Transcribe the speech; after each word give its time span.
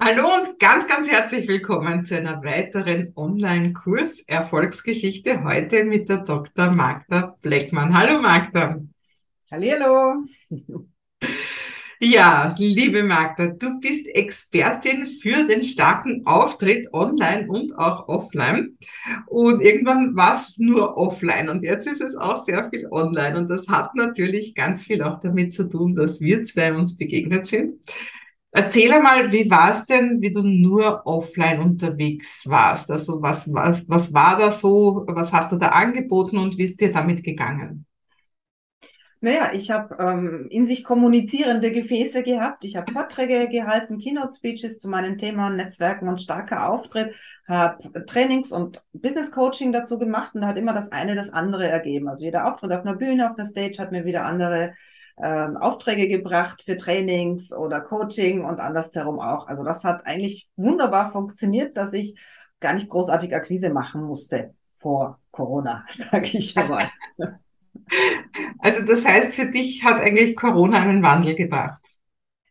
Hallo 0.00 0.28
und 0.32 0.60
ganz, 0.60 0.86
ganz 0.86 1.10
herzlich 1.10 1.48
willkommen 1.48 2.04
zu 2.04 2.16
einer 2.16 2.44
weiteren 2.44 3.12
Online-Kurs 3.16 4.20
Erfolgsgeschichte 4.28 5.42
heute 5.42 5.82
mit 5.82 6.08
der 6.08 6.18
Dr. 6.18 6.70
Magda 6.70 7.36
Bleckmann. 7.42 7.98
Hallo 7.98 8.22
Magda. 8.22 8.80
Hallo. 9.50 10.22
Ja, 12.00 12.54
liebe 12.58 13.02
Magda, 13.02 13.48
du 13.48 13.80
bist 13.80 14.06
Expertin 14.14 15.08
für 15.20 15.48
den 15.48 15.64
starken 15.64 16.24
Auftritt 16.26 16.94
online 16.94 17.48
und 17.48 17.76
auch 17.76 18.06
offline. 18.06 18.78
Und 19.26 19.60
irgendwann 19.60 20.14
war 20.14 20.34
es 20.34 20.56
nur 20.58 20.96
offline 20.96 21.48
und 21.48 21.64
jetzt 21.64 21.88
ist 21.88 22.00
es 22.00 22.14
auch 22.14 22.46
sehr 22.46 22.70
viel 22.70 22.86
online. 22.92 23.36
Und 23.36 23.48
das 23.48 23.66
hat 23.66 23.96
natürlich 23.96 24.54
ganz 24.54 24.84
viel 24.84 25.02
auch 25.02 25.18
damit 25.18 25.52
zu 25.52 25.68
tun, 25.68 25.96
dass 25.96 26.20
wir 26.20 26.44
zwei 26.44 26.72
uns 26.72 26.96
begegnet 26.96 27.48
sind. 27.48 27.80
Erzähl 28.50 28.92
einmal, 28.92 29.30
wie 29.30 29.50
war 29.50 29.70
es 29.70 29.84
denn, 29.84 30.20
wie 30.22 30.30
du 30.30 30.42
nur 30.42 31.06
offline 31.06 31.60
unterwegs 31.60 32.42
warst? 32.46 32.90
Also 32.90 33.20
was, 33.20 33.52
was, 33.52 33.86
was 33.88 34.12
war 34.14 34.38
da 34.38 34.50
so, 34.52 35.04
was 35.06 35.32
hast 35.32 35.52
du 35.52 35.56
da 35.56 35.68
angeboten 35.68 36.38
und 36.38 36.56
wie 36.56 36.64
ist 36.64 36.80
dir 36.80 36.92
damit 36.92 37.22
gegangen? 37.22 37.86
Naja, 39.20 39.50
ich 39.52 39.70
habe 39.72 39.96
ähm, 39.98 40.46
in 40.48 40.64
sich 40.66 40.84
kommunizierende 40.84 41.72
Gefäße 41.72 42.22
gehabt. 42.22 42.64
Ich 42.64 42.76
habe 42.76 42.92
Vorträge 42.92 43.48
gehalten, 43.48 43.98
Keynote-Speeches 43.98 44.78
zu 44.78 44.88
meinen 44.88 45.18
Themen 45.18 45.56
Netzwerken 45.56 46.08
und 46.08 46.20
starker 46.22 46.68
Auftritt, 46.70 47.14
habe 47.48 48.04
Trainings 48.06 48.52
und 48.52 48.84
Business 48.92 49.32
Coaching 49.32 49.72
dazu 49.72 49.98
gemacht 49.98 50.34
und 50.34 50.42
da 50.42 50.46
hat 50.48 50.56
immer 50.56 50.72
das 50.72 50.92
eine 50.92 51.16
das 51.16 51.30
andere 51.30 51.66
ergeben. 51.66 52.08
Also 52.08 52.24
jeder 52.24 52.46
Auftritt 52.46 52.72
auf 52.72 52.82
einer 52.82 52.94
Bühne, 52.94 53.28
auf 53.28 53.34
der 53.36 53.46
Stage 53.46 53.78
hat 53.78 53.90
mir 53.90 54.04
wieder 54.04 54.24
andere 54.24 54.74
ähm, 55.22 55.56
Aufträge 55.56 56.08
gebracht 56.08 56.62
für 56.64 56.76
Trainings 56.76 57.52
oder 57.52 57.80
Coaching 57.80 58.44
und 58.44 58.60
andersherum 58.60 59.20
auch. 59.20 59.46
Also 59.46 59.64
das 59.64 59.84
hat 59.84 60.06
eigentlich 60.06 60.48
wunderbar 60.56 61.12
funktioniert, 61.12 61.76
dass 61.76 61.92
ich 61.92 62.18
gar 62.60 62.74
nicht 62.74 62.88
großartig 62.88 63.34
Akquise 63.34 63.70
machen 63.70 64.02
musste 64.02 64.54
vor 64.78 65.18
Corona, 65.30 65.84
sage 65.90 66.26
ich 66.38 66.54
mal. 66.54 66.90
Also 68.58 68.82
das 68.82 69.04
heißt, 69.04 69.34
für 69.34 69.46
dich 69.46 69.82
hat 69.84 70.02
eigentlich 70.02 70.36
Corona 70.36 70.80
einen 70.80 71.02
Wandel 71.02 71.34
gebracht. 71.34 71.82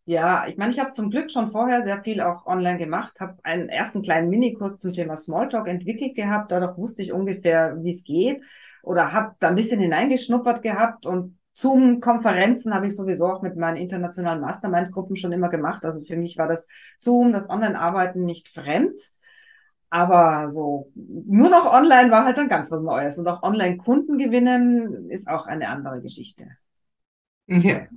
Ja, 0.06 0.48
ich 0.48 0.56
meine, 0.56 0.72
ich 0.72 0.80
habe 0.80 0.92
zum 0.92 1.10
Glück 1.10 1.30
schon 1.30 1.52
vorher 1.52 1.84
sehr 1.84 2.02
viel 2.02 2.22
auch 2.22 2.46
online 2.46 2.78
gemacht, 2.78 3.20
habe 3.20 3.38
einen 3.44 3.68
ersten 3.68 4.02
kleinen 4.02 4.30
Minikurs 4.30 4.78
zum 4.78 4.94
Thema 4.94 5.18
Smalltalk 5.18 5.68
entwickelt 5.68 6.16
gehabt, 6.16 6.52
dadurch 6.52 6.78
wusste 6.78 7.04
ich 7.04 7.12
ungefähr, 7.12 7.76
wie 7.84 7.94
es 7.94 8.06
geht 8.06 8.42
oder 8.84 9.12
habe 9.12 9.36
da 9.40 9.50
ein 9.50 9.56
bisschen 9.56 9.82
hineingeschnuppert 9.82 10.62
gehabt 10.62 11.06
und 11.06 11.37
Zoom-Konferenzen 11.58 12.76
habe 12.76 12.86
ich 12.86 12.96
sowieso 12.96 13.26
auch 13.26 13.42
mit 13.42 13.58
meinen 13.58 13.78
internationalen 13.78 14.42
Mastermind-Gruppen 14.42 15.16
schon 15.16 15.32
immer 15.32 15.50
gemacht. 15.50 15.86
Also 15.86 16.04
für 16.04 16.16
mich 16.16 16.38
war 16.38 16.48
das 16.48 16.68
Zoom, 17.00 17.34
das 17.34 17.50
Online-Arbeiten 17.50 18.26
nicht 18.26 18.50
fremd. 18.50 18.94
Aber 19.90 20.50
so 20.50 20.92
nur 20.94 21.50
noch 21.50 21.74
online 21.74 22.12
war 22.12 22.26
halt 22.26 22.38
dann 22.38 22.48
ganz 22.48 22.70
was 22.70 22.84
Neues. 22.84 23.18
Und 23.18 23.28
auch 23.28 23.42
Online-Kunden 23.42 24.20
gewinnen 24.20 25.10
ist 25.10 25.28
auch 25.28 25.48
eine 25.48 25.70
andere 25.70 26.00
Geschichte. 26.00 26.46
Ja. 27.48 27.88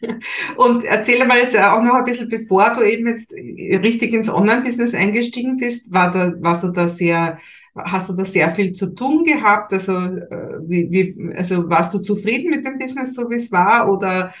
Und 0.56 0.84
erzähle 0.84 1.26
mal 1.26 1.38
jetzt 1.38 1.56
auch 1.58 1.82
noch 1.82 1.94
ein 1.94 2.04
bisschen, 2.04 2.28
bevor 2.28 2.74
du 2.74 2.82
eben 2.82 3.06
jetzt 3.06 3.32
richtig 3.32 4.12
ins 4.12 4.28
Online-Business 4.28 4.94
eingestiegen 4.94 5.56
bist, 5.56 5.92
war 5.92 6.12
da, 6.12 6.32
warst 6.40 6.64
du 6.64 6.70
da 6.70 6.88
sehr 6.88 7.38
hast 7.78 8.08
du 8.08 8.14
da 8.14 8.24
sehr 8.24 8.50
viel 8.54 8.72
zu 8.72 8.94
tun 8.94 9.24
gehabt? 9.24 9.72
Also, 9.72 9.92
äh, 9.92 10.58
wie, 10.62 10.90
wie, 10.90 11.34
also 11.36 11.68
warst 11.68 11.92
du 11.94 11.98
zufrieden 11.98 12.50
mit 12.50 12.64
dem 12.64 12.78
Business, 12.78 13.14
so 13.14 13.28
wie 13.30 13.34
es 13.34 13.52
war? 13.52 13.90
Oder 13.90 14.32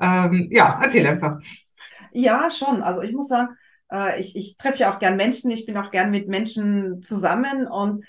ähm, 0.00 0.48
ja, 0.50 0.80
erzähl 0.82 1.06
einfach. 1.06 1.38
Ja, 2.12 2.50
schon. 2.50 2.82
Also 2.82 3.02
ich 3.02 3.12
muss 3.12 3.28
sagen, 3.28 3.56
äh, 3.92 4.20
ich, 4.20 4.36
ich 4.36 4.56
treffe 4.56 4.78
ja 4.78 4.92
auch 4.92 4.98
gern 4.98 5.16
Menschen, 5.16 5.50
ich 5.50 5.66
bin 5.66 5.76
auch 5.76 5.90
gern 5.90 6.10
mit 6.10 6.28
Menschen 6.28 7.02
zusammen 7.02 7.66
und 7.66 8.04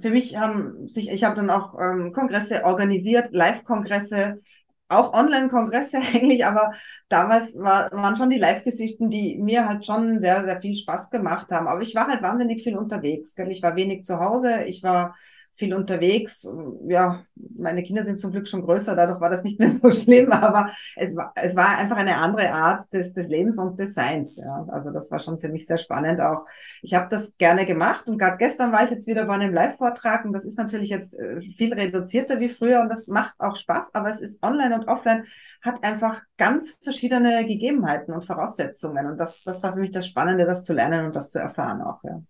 für 0.00 0.10
mich 0.10 0.36
haben 0.38 0.88
sich, 0.88 1.10
ich 1.10 1.24
habe 1.24 1.36
dann 1.36 1.50
auch 1.50 1.78
ähm, 1.80 2.12
Kongresse 2.12 2.64
organisiert, 2.64 3.28
Live-Kongresse, 3.32 4.40
auch 4.88 5.12
Online-Kongresse 5.14 5.98
eigentlich, 6.14 6.44
aber 6.44 6.72
damals 7.08 7.54
war, 7.58 7.90
waren 7.92 8.16
schon 8.16 8.30
die 8.30 8.38
Live-Geschichten, 8.38 9.10
die 9.10 9.38
mir 9.38 9.68
halt 9.68 9.86
schon 9.86 10.20
sehr, 10.20 10.44
sehr 10.44 10.60
viel 10.60 10.74
Spaß 10.76 11.10
gemacht 11.10 11.50
haben. 11.50 11.68
Aber 11.68 11.80
ich 11.82 11.94
war 11.94 12.06
halt 12.08 12.22
wahnsinnig 12.22 12.62
viel 12.62 12.76
unterwegs. 12.76 13.34
Gell? 13.34 13.50
Ich 13.50 13.62
war 13.62 13.76
wenig 13.76 14.04
zu 14.04 14.20
Hause, 14.20 14.64
ich 14.66 14.82
war 14.82 15.16
viel 15.56 15.74
unterwegs. 15.74 16.48
Ja, 16.88 17.24
meine 17.34 17.82
Kinder 17.82 18.04
sind 18.04 18.18
zum 18.18 18.32
Glück 18.32 18.48
schon 18.48 18.62
größer, 18.62 18.96
dadurch 18.96 19.20
war 19.20 19.30
das 19.30 19.44
nicht 19.44 19.58
mehr 19.58 19.70
so 19.70 19.90
schlimm, 19.90 20.32
aber 20.32 20.70
es 20.96 21.56
war, 21.56 21.78
einfach 21.78 21.96
eine 21.96 22.16
andere 22.16 22.52
Art 22.52 22.92
des, 22.92 23.12
des 23.12 23.28
Lebens 23.28 23.58
und 23.58 23.78
des 23.78 23.94
Seins. 23.94 24.36
Ja. 24.36 24.66
Also 24.70 24.90
das 24.90 25.10
war 25.10 25.18
schon 25.20 25.38
für 25.38 25.48
mich 25.48 25.66
sehr 25.66 25.78
spannend 25.78 26.20
auch. 26.20 26.46
Ich 26.82 26.94
habe 26.94 27.08
das 27.08 27.36
gerne 27.36 27.66
gemacht 27.66 28.06
und 28.08 28.18
gerade 28.18 28.36
gestern 28.38 28.72
war 28.72 28.84
ich 28.84 28.90
jetzt 28.90 29.06
wieder 29.06 29.24
bei 29.24 29.34
einem 29.34 29.54
Live-Vortrag 29.54 30.24
und 30.24 30.32
das 30.32 30.44
ist 30.44 30.58
natürlich 30.58 30.90
jetzt 30.90 31.18
äh, 31.18 31.40
viel 31.40 31.72
reduzierter 31.72 32.40
wie 32.40 32.48
früher 32.48 32.80
und 32.80 32.88
das 32.88 33.06
macht 33.06 33.34
auch 33.38 33.56
Spaß, 33.56 33.94
aber 33.94 34.08
es 34.08 34.20
ist 34.20 34.42
online 34.42 34.74
und 34.74 34.88
offline 34.88 35.24
hat 35.62 35.82
einfach 35.82 36.22
ganz 36.36 36.78
verschiedene 36.82 37.46
Gegebenheiten 37.46 38.12
und 38.12 38.26
Voraussetzungen 38.26 39.06
und 39.06 39.18
das, 39.18 39.42
das 39.44 39.62
war 39.62 39.72
für 39.72 39.80
mich 39.80 39.92
das 39.92 40.06
Spannende, 40.06 40.44
das 40.44 40.64
zu 40.64 40.74
lernen 40.74 41.06
und 41.06 41.16
das 41.16 41.30
zu 41.30 41.38
erfahren 41.38 41.80
auch. 41.80 42.02
Ja 42.04 42.20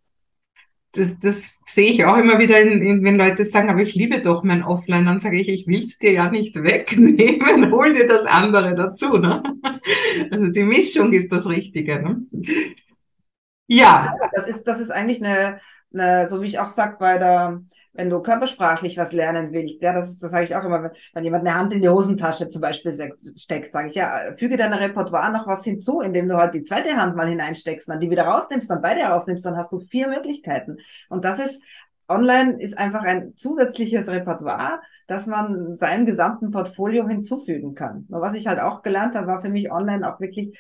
das, 0.95 1.19
das 1.19 1.59
sehe 1.65 1.91
ich 1.91 2.05
auch 2.05 2.17
immer 2.17 2.39
wieder, 2.39 2.61
in, 2.61 2.81
in, 2.83 3.05
wenn 3.05 3.19
Leute 3.19 3.45
sagen, 3.45 3.69
aber 3.69 3.83
ich 3.83 3.95
liebe 3.95 4.21
doch 4.21 4.43
mein 4.45 4.63
Offline, 4.63 5.05
dann 5.07 5.19
sage 5.19 5.41
ich, 5.41 5.49
ich 5.49 5.67
will 5.67 5.85
es 5.85 5.99
dir 5.99 6.13
ja 6.13 6.31
nicht 6.31 6.55
wegnehmen, 6.63 7.73
hol 7.73 7.95
dir 7.95 8.07
das 8.07 8.27
andere 8.27 8.75
dazu. 8.75 9.19
Ne? 9.19 9.43
Also 10.31 10.49
die 10.49 10.63
Mischung 10.63 11.13
ist 11.13 11.33
das 11.33 11.49
Richtige. 11.49 12.03
Ne? 12.03 12.23
Ja. 13.67 14.15
Das 14.33 14.49
ist, 14.49 14.65
das 14.65 14.81
ist 14.81 14.91
eigentlich 14.91 15.23
eine, 15.25 15.61
eine, 15.93 16.29
so 16.29 16.43
wie 16.43 16.47
ich 16.47 16.59
auch 16.59 16.71
sage 16.71 16.97
bei 16.99 17.19
der 17.19 17.61
wenn 17.95 18.11
du 18.11 18.21
körpersprachlich 18.21 18.99
was 18.99 19.13
lernen 19.13 19.53
willst, 19.53 19.81
ja, 19.81 19.93
das, 19.93 20.19
das 20.19 20.31
sage 20.31 20.45
ich 20.45 20.55
auch 20.57 20.65
immer, 20.65 20.83
wenn, 20.83 20.91
wenn 21.15 21.25
jemand 21.25 21.47
eine 21.47 21.57
Hand 21.57 21.73
in 21.73 21.81
die 21.81 21.89
Hosentasche 21.89 22.49
zum 22.49 22.61
Beispiel 22.61 22.93
steckt, 22.93 23.73
sage 23.73 23.89
ich, 23.89 23.95
ja, 23.95 24.35
füge 24.37 24.57
deiner 24.57 24.81
Repertoire 24.81 25.33
noch 25.33 25.47
was 25.47 25.65
hinzu, 25.65 26.01
indem 26.01 26.29
du 26.29 26.37
halt 26.37 26.55
die 26.55 26.63
zweite 26.63 26.97
Hand 26.97 27.17
mal 27.17 27.29
hineinsteckst, 27.29 27.89
dann 27.89 28.01
die 28.01 28.11
wieder 28.11 28.25
rausnimmst, 28.25 28.69
dann 28.69 28.83
beide 28.83 29.03
rausnimmst, 29.03 29.45
dann 29.47 29.57
hast 29.57 29.73
du 29.73 29.81
vier 29.81 30.09
Möglichkeiten. 30.09 30.79
Und 31.09 31.25
das 31.25 31.39
ist, 31.39 31.63
online 32.09 32.59
ist 32.59 32.77
einfach 32.77 33.03
ein 33.03 33.37
zusätzliches 33.37 34.09
Repertoire, 34.09 34.81
dass 35.07 35.27
man 35.27 35.73
seinem 35.73 36.07
gesamten 36.07 36.51
Portfolio 36.51 37.07
hinzufügen 37.07 37.75
kann. 37.75 38.07
Und 38.11 38.21
was 38.21 38.35
ich 38.35 38.47
halt 38.47 38.59
auch 38.59 38.83
gelernt 38.83 39.15
habe, 39.15 39.27
war 39.27 39.41
für 39.41 39.51
mich 39.51 39.71
online 39.71 40.11
auch 40.11 40.21
wirklich 40.21 40.59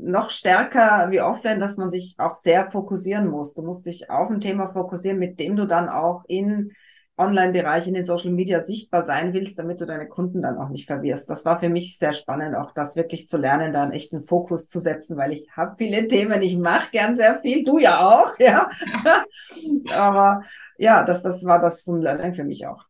noch 0.00 0.30
stärker 0.30 1.08
wie 1.10 1.20
offline, 1.20 1.60
dass 1.60 1.76
man 1.76 1.90
sich 1.90 2.14
auch 2.18 2.34
sehr 2.34 2.70
fokussieren 2.70 3.28
muss. 3.28 3.54
Du 3.54 3.62
musst 3.62 3.86
dich 3.86 4.10
auf 4.10 4.30
ein 4.30 4.40
Thema 4.40 4.72
fokussieren, 4.72 5.18
mit 5.18 5.38
dem 5.38 5.56
du 5.56 5.66
dann 5.66 5.88
auch 5.88 6.24
in 6.28 6.72
Online-Bereich, 7.20 7.86
in 7.86 7.94
den 7.94 8.06
Social 8.06 8.30
Media 8.32 8.60
sichtbar 8.60 9.04
sein 9.04 9.34
willst, 9.34 9.58
damit 9.58 9.80
du 9.80 9.86
deine 9.86 10.08
Kunden 10.08 10.40
dann 10.42 10.56
auch 10.56 10.70
nicht 10.70 10.86
verwirrst. 10.86 11.28
Das 11.28 11.44
war 11.44 11.60
für 11.60 11.68
mich 11.68 11.98
sehr 11.98 12.14
spannend, 12.14 12.56
auch 12.56 12.72
das 12.72 12.96
wirklich 12.96 13.28
zu 13.28 13.36
lernen, 13.36 13.72
da 13.72 13.82
einen 13.82 13.92
echten 13.92 14.22
Fokus 14.22 14.68
zu 14.68 14.80
setzen, 14.80 15.16
weil 15.16 15.32
ich 15.32 15.48
habe 15.54 15.74
viele 15.76 16.08
Themen, 16.08 16.40
ich 16.40 16.56
mache 16.56 16.90
gern 16.90 17.14
sehr 17.14 17.38
viel, 17.40 17.64
du 17.64 17.78
ja 17.78 18.00
auch, 18.00 18.38
ja. 18.38 18.70
Aber 19.92 20.42
ja, 20.78 21.04
das, 21.04 21.22
das 21.22 21.44
war 21.44 21.60
das 21.60 21.84
so 21.84 21.94
ein 21.94 22.00
Learning 22.00 22.34
für 22.34 22.44
mich 22.44 22.66
auch. 22.66 22.89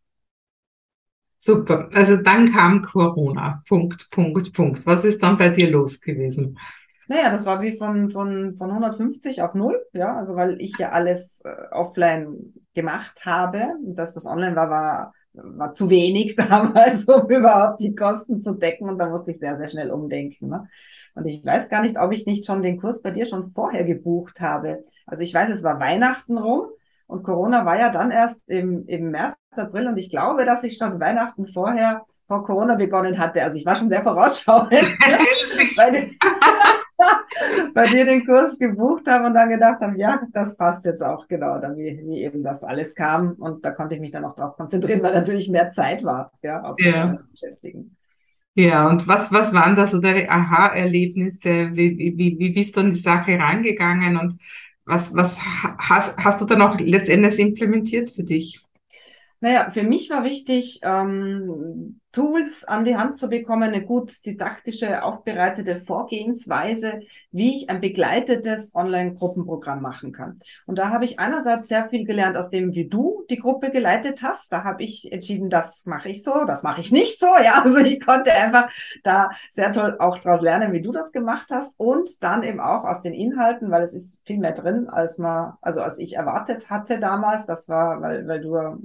Super. 1.43 1.89
Also 1.95 2.19
dann 2.19 2.53
kam 2.53 2.83
Corona. 2.83 3.63
Punkt, 3.67 4.11
Punkt, 4.11 4.53
Punkt. 4.53 4.87
Was 4.87 5.05
ist 5.05 5.23
dann 5.23 5.39
bei 5.39 5.49
dir 5.49 5.71
los 5.71 5.99
gewesen? 6.01 6.59
Naja, 7.09 7.31
das 7.31 7.47
war 7.47 7.63
wie 7.63 7.77
von, 7.77 8.11
von, 8.11 8.55
von 8.57 8.71
150 8.71 9.43
auf 9.43 9.55
null, 9.55 9.85
ja, 9.93 10.17
also 10.17 10.37
weil 10.37 10.61
ich 10.61 10.79
ja 10.79 10.91
alles 10.91 11.43
äh, 11.45 11.73
offline 11.73 12.55
gemacht 12.75 13.25
habe. 13.25 13.63
Das, 13.83 14.15
was 14.15 14.27
online 14.27 14.55
war, 14.55 14.71
war, 14.71 15.15
war 15.33 15.73
zu 15.73 15.91
wenig 15.91 16.37
damals, 16.49 17.07
um 17.07 17.29
überhaupt 17.29 17.81
die 17.83 17.95
Kosten 17.95 18.43
zu 18.43 18.55
decken. 18.55 18.89
Und 18.89 18.99
da 18.99 19.09
musste 19.09 19.31
ich 19.31 19.39
sehr, 19.39 19.57
sehr 19.57 19.69
schnell 19.69 19.91
umdenken. 19.91 20.51
Ne? 20.51 20.69
Und 21.15 21.27
ich 21.27 21.45
weiß 21.45 21.71
gar 21.71 21.83
nicht, 21.83 21.99
ob 21.99 22.13
ich 22.13 22.27
nicht 22.27 22.45
schon 22.45 22.63
den 22.63 22.79
Kurs 22.79 23.01
bei 23.01 23.11
dir 23.11 23.25
schon 23.25 23.51
vorher 23.53 23.85
gebucht 23.85 24.41
habe. 24.43 24.85
Also 25.07 25.23
ich 25.25 25.33
weiß, 25.33 25.51
es 25.51 25.65
war 25.65 25.81
Weihnachten 25.81 26.37
rum 26.37 26.67
und 27.11 27.25
Corona 27.25 27.65
war 27.65 27.79
ja 27.79 27.91
dann 27.91 28.11
erst 28.11 28.49
im, 28.49 28.87
im 28.87 29.11
März, 29.11 29.37
April 29.57 29.89
und 29.89 29.97
ich 29.97 30.11
glaube, 30.11 30.45
dass 30.45 30.63
ich 30.65 30.77
schon 30.77 31.01
Weihnachten 31.01 31.47
vorher 31.49 32.07
vor 32.29 32.45
Corona 32.45 32.77
begonnen 32.77 33.19
hatte. 33.19 33.43
Also 33.43 33.59
ich 33.59 33.67
war 33.67 33.75
schon 33.75 33.89
sehr 33.89 34.05
vorausschauend, 34.05 34.71
bei, 35.77 35.91
dir, 35.91 36.11
bei 37.75 37.87
dir 37.87 38.05
den 38.05 38.25
Kurs 38.25 38.57
gebucht 38.57 39.09
habe 39.09 39.27
und 39.27 39.35
dann 39.35 39.49
gedacht 39.49 39.81
habe, 39.81 39.99
ja, 39.99 40.23
das 40.33 40.57
passt 40.57 40.85
jetzt 40.85 41.03
auch 41.03 41.27
genau, 41.27 41.59
dann 41.59 41.77
wie, 41.77 42.01
wie 42.07 42.23
eben 42.23 42.45
das 42.45 42.63
alles 42.63 42.95
kam. 42.95 43.33
Und 43.33 43.65
da 43.65 43.73
konnte 43.73 43.97
ich 43.97 44.01
mich 44.01 44.13
dann 44.13 44.25
auch 44.25 44.37
darauf 44.37 44.57
konzentrieren, 44.57 45.03
weil 45.03 45.15
natürlich 45.15 45.51
mehr 45.51 45.73
Zeit 45.73 46.05
war, 46.05 46.31
ja, 46.43 46.63
auf 46.63 46.77
ja. 46.79 47.19
beschäftigen. 47.33 47.97
Ja, 48.55 48.89
und 48.89 49.09
was, 49.09 49.33
was 49.33 49.53
waren 49.53 49.75
da 49.75 49.89
so 49.89 50.01
deine 50.01 50.31
Aha-Erlebnisse? 50.31 51.71
Wie, 51.73 51.99
wie, 51.99 52.39
wie 52.39 52.51
bist 52.51 52.77
du 52.77 52.81
an 52.81 52.91
die 52.91 53.01
Sache 53.01 53.39
rangegangen 53.39 54.17
und 54.17 54.39
was, 54.91 55.15
was 55.15 55.39
hast, 55.41 56.17
hast 56.19 56.41
du 56.41 56.45
dann 56.45 56.63
auch 56.63 56.79
letztendlich 56.79 57.39
implementiert 57.39 58.11
für 58.11 58.25
dich? 58.25 58.61
Naja, 59.43 59.71
für 59.71 59.83
mich 59.85 60.11
war 60.11 60.23
wichtig, 60.25 60.81
ähm, 60.83 62.01
Tools 62.13 62.65
an 62.65 62.85
die 62.85 62.97
Hand 62.97 63.17
zu 63.17 63.29
bekommen, 63.29 63.63
eine 63.63 63.85
gut 63.85 64.27
didaktische, 64.27 65.03
aufbereitete 65.05 65.81
Vorgehensweise, 65.81 67.01
wie 67.31 67.55
ich 67.57 67.71
ein 67.71 67.81
begleitetes 67.81 68.75
Online-Gruppenprogramm 68.75 69.81
machen 69.81 70.13
kann. 70.13 70.41
Und 70.67 70.79
da 70.79 70.91
habe 70.91 71.05
ich 71.05 71.21
einerseits 71.21 71.69
sehr 71.69 71.89
viel 71.89 72.05
gelernt 72.05 72.37
aus 72.37 72.51
dem, 72.51 72.75
wie 72.75 72.89
du 72.89 73.25
die 73.31 73.39
Gruppe 73.39 73.71
geleitet 73.71 74.23
hast. 74.23 74.53
Da 74.53 74.65
habe 74.65 74.83
ich 74.83 75.11
entschieden, 75.13 75.51
das 75.51 75.87
mache 75.87 76.09
ich 76.09 76.25
so, 76.25 76.45
das 76.47 76.63
mache 76.63 76.81
ich 76.81 76.91
nicht 76.93 77.19
so. 77.19 77.27
Ja, 77.43 77.63
also 77.63 77.79
ich 77.79 78.05
konnte 78.05 78.33
einfach 78.35 78.71
da 79.03 79.31
sehr 79.51 79.73
toll 79.73 79.97
auch 79.99 80.19
daraus 80.19 80.43
lernen, 80.43 80.73
wie 80.75 80.83
du 80.83 80.93
das 80.93 81.13
gemacht 81.13 81.47
hast. 81.51 81.79
Und 81.79 82.23
dann 82.23 82.43
eben 82.43 82.61
auch 82.61 82.85
aus 82.85 83.01
den 83.01 83.15
Inhalten, 83.15 83.71
weil 83.71 83.83
es 83.83 83.95
ist 83.95 84.19
viel 84.27 84.39
mehr 84.39 84.53
drin, 84.53 84.89
als 84.89 85.17
man, 85.17 85.55
also 85.63 85.81
als 85.81 85.99
ich 85.99 86.17
erwartet 86.17 86.69
hatte 86.69 86.99
damals. 87.01 87.47
Das 87.47 87.69
war, 87.69 88.03
weil, 88.03 88.27
weil 88.27 88.41
du 88.43 88.79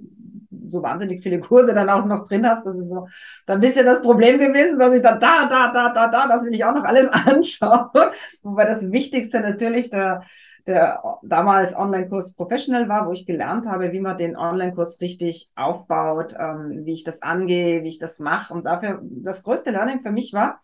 so 0.68 0.84
wahnsinnig 0.84 1.24
viele 1.24 1.40
Kurse 1.40 1.74
dann 1.74 1.90
auch 1.90 2.06
noch 2.06 2.28
drin 2.28 2.48
hast. 2.48 2.66
Das 2.66 2.78
ist 2.78 2.90
so 2.90 3.08
dann 3.46 3.58
ein 3.58 3.62
bisschen 3.62 3.86
das 3.86 4.02
Problem 4.02 4.40
gewesen, 4.40 4.80
dass 4.80 4.94
ich 4.94 5.02
dann 5.02 5.20
da, 5.20 5.48
da, 5.48 5.72
da, 5.72 5.94
da, 5.94 6.08
da, 6.08 6.28
das 6.28 6.44
will 6.44 6.54
ich 6.54 6.64
auch 6.66 6.76
noch 6.76 6.84
alles 6.84 7.12
anschauen. 7.26 7.90
Wobei 8.44 8.66
das 8.66 8.92
Wichtigste 8.92 9.40
natürlich 9.40 9.90
der, 9.90 10.24
der 10.68 11.02
damals 11.24 11.76
Online-Kurs 11.76 12.34
Professional 12.34 12.90
war, 12.90 13.08
wo 13.08 13.12
ich 13.12 13.26
gelernt 13.26 13.68
habe, 13.68 13.92
wie 13.92 14.00
man 14.00 14.18
den 14.18 14.36
Online-Kurs 14.36 15.00
richtig 15.02 15.52
aufbaut, 15.56 16.36
ähm, 16.40 16.86
wie 16.86 16.94
ich 16.94 17.04
das 17.04 17.22
angehe, 17.22 17.84
wie 17.84 17.90
ich 17.90 18.00
das 18.00 18.20
mache. 18.20 18.54
Und 18.54 18.66
dafür 18.66 19.00
das 19.04 19.44
größte 19.44 19.72
Learning 19.72 20.02
für 20.02 20.12
mich 20.12 20.34
war, 20.34 20.62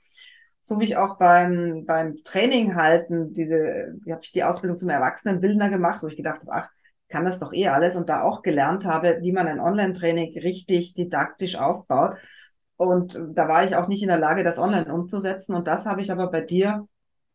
so 0.63 0.79
wie 0.79 0.85
ich 0.85 0.97
auch 0.97 1.17
beim, 1.17 1.85
beim 1.85 2.15
Training 2.23 2.75
halten, 2.75 3.33
diese, 3.33 3.93
die 4.05 4.11
habe 4.11 4.21
ich 4.23 4.31
die 4.31 4.43
Ausbildung 4.43 4.77
zum 4.77 4.89
Erwachsenenbildner 4.89 5.69
gemacht, 5.69 6.03
wo 6.03 6.07
ich 6.07 6.17
gedacht 6.17 6.41
habe, 6.41 6.51
ach, 6.51 6.69
kann 7.11 7.25
das 7.25 7.39
doch 7.39 7.53
eh 7.53 7.67
alles 7.67 7.95
und 7.95 8.09
da 8.09 8.23
auch 8.23 8.41
gelernt 8.41 8.85
habe, 8.85 9.19
wie 9.21 9.31
man 9.31 9.47
ein 9.47 9.59
Online-Training 9.59 10.37
richtig 10.39 10.93
didaktisch 10.95 11.57
aufbaut. 11.57 12.17
Und 12.77 13.19
da 13.33 13.47
war 13.47 13.63
ich 13.63 13.75
auch 13.75 13.87
nicht 13.87 14.01
in 14.01 14.07
der 14.07 14.17
Lage, 14.17 14.43
das 14.43 14.57
online 14.57 14.91
umzusetzen. 14.91 15.53
Und 15.53 15.67
das 15.67 15.85
habe 15.85 16.01
ich 16.01 16.11
aber 16.11 16.31
bei 16.31 16.41
dir 16.41 16.87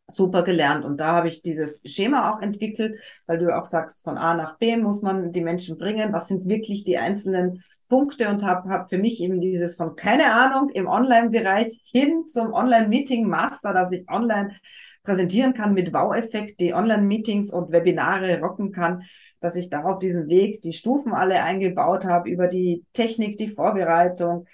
super 0.09 0.43
gelernt. 0.43 0.85
Und 0.85 0.99
da 0.99 1.13
habe 1.13 1.29
ich 1.29 1.43
dieses 1.43 1.83
Schema 1.85 2.33
auch 2.33 2.41
entwickelt, 2.41 2.99
weil 3.27 3.39
du 3.39 3.57
auch 3.57 3.65
sagst, 3.65 4.03
von 4.03 4.19
A 4.19 4.35
nach 4.35 4.59
B 4.59 4.77
muss 4.77 5.03
man 5.03 5.33
die 5.33 5.43
Menschen 5.43 5.79
bringen. 5.79 6.13
Was 6.13 6.29
sind 6.29 6.49
wirklich 6.49 6.85
die 6.85 6.99
einzelnen 6.99 7.63
Punkte 7.89 8.29
und 8.29 8.43
habe 8.45 8.69
hab 8.69 8.89
für 8.89 8.99
mich 8.99 9.21
eben 9.21 9.41
dieses 9.41 9.77
von 9.77 9.97
keine 9.97 10.33
Ahnung 10.33 10.71
im 10.71 10.87
Online-Bereich 10.87 11.81
hin 11.85 12.27
zum 12.27 12.53
Online-Meeting-Master, 12.53 13.73
dass 13.73 13.93
ich 13.93 14.09
online 14.09 14.57
präsentieren 15.05 15.55
kann 15.55 15.75
mit 15.75 15.93
Wow-Effekt, 15.93 16.61
die 16.61 16.75
Online-Meetings 16.75 17.53
und 17.53 17.71
Webinare 17.71 18.41
rocken 18.41 18.73
kann 18.73 19.05
dass 19.41 19.57
ich 19.57 19.71
da 19.71 19.85
auf 19.85 19.99
diesem 19.99 20.29
Weg 20.29 20.63
die 20.63 20.73
Stufen 20.73 21.13
alle 21.13 21.43
eingebaut 21.43 22.05
habe, 22.05 22.29
über 22.29 22.49
die 22.49 22.85
Technik, 22.93 23.37
die 23.39 23.49
Vorbereitung, 23.49 24.47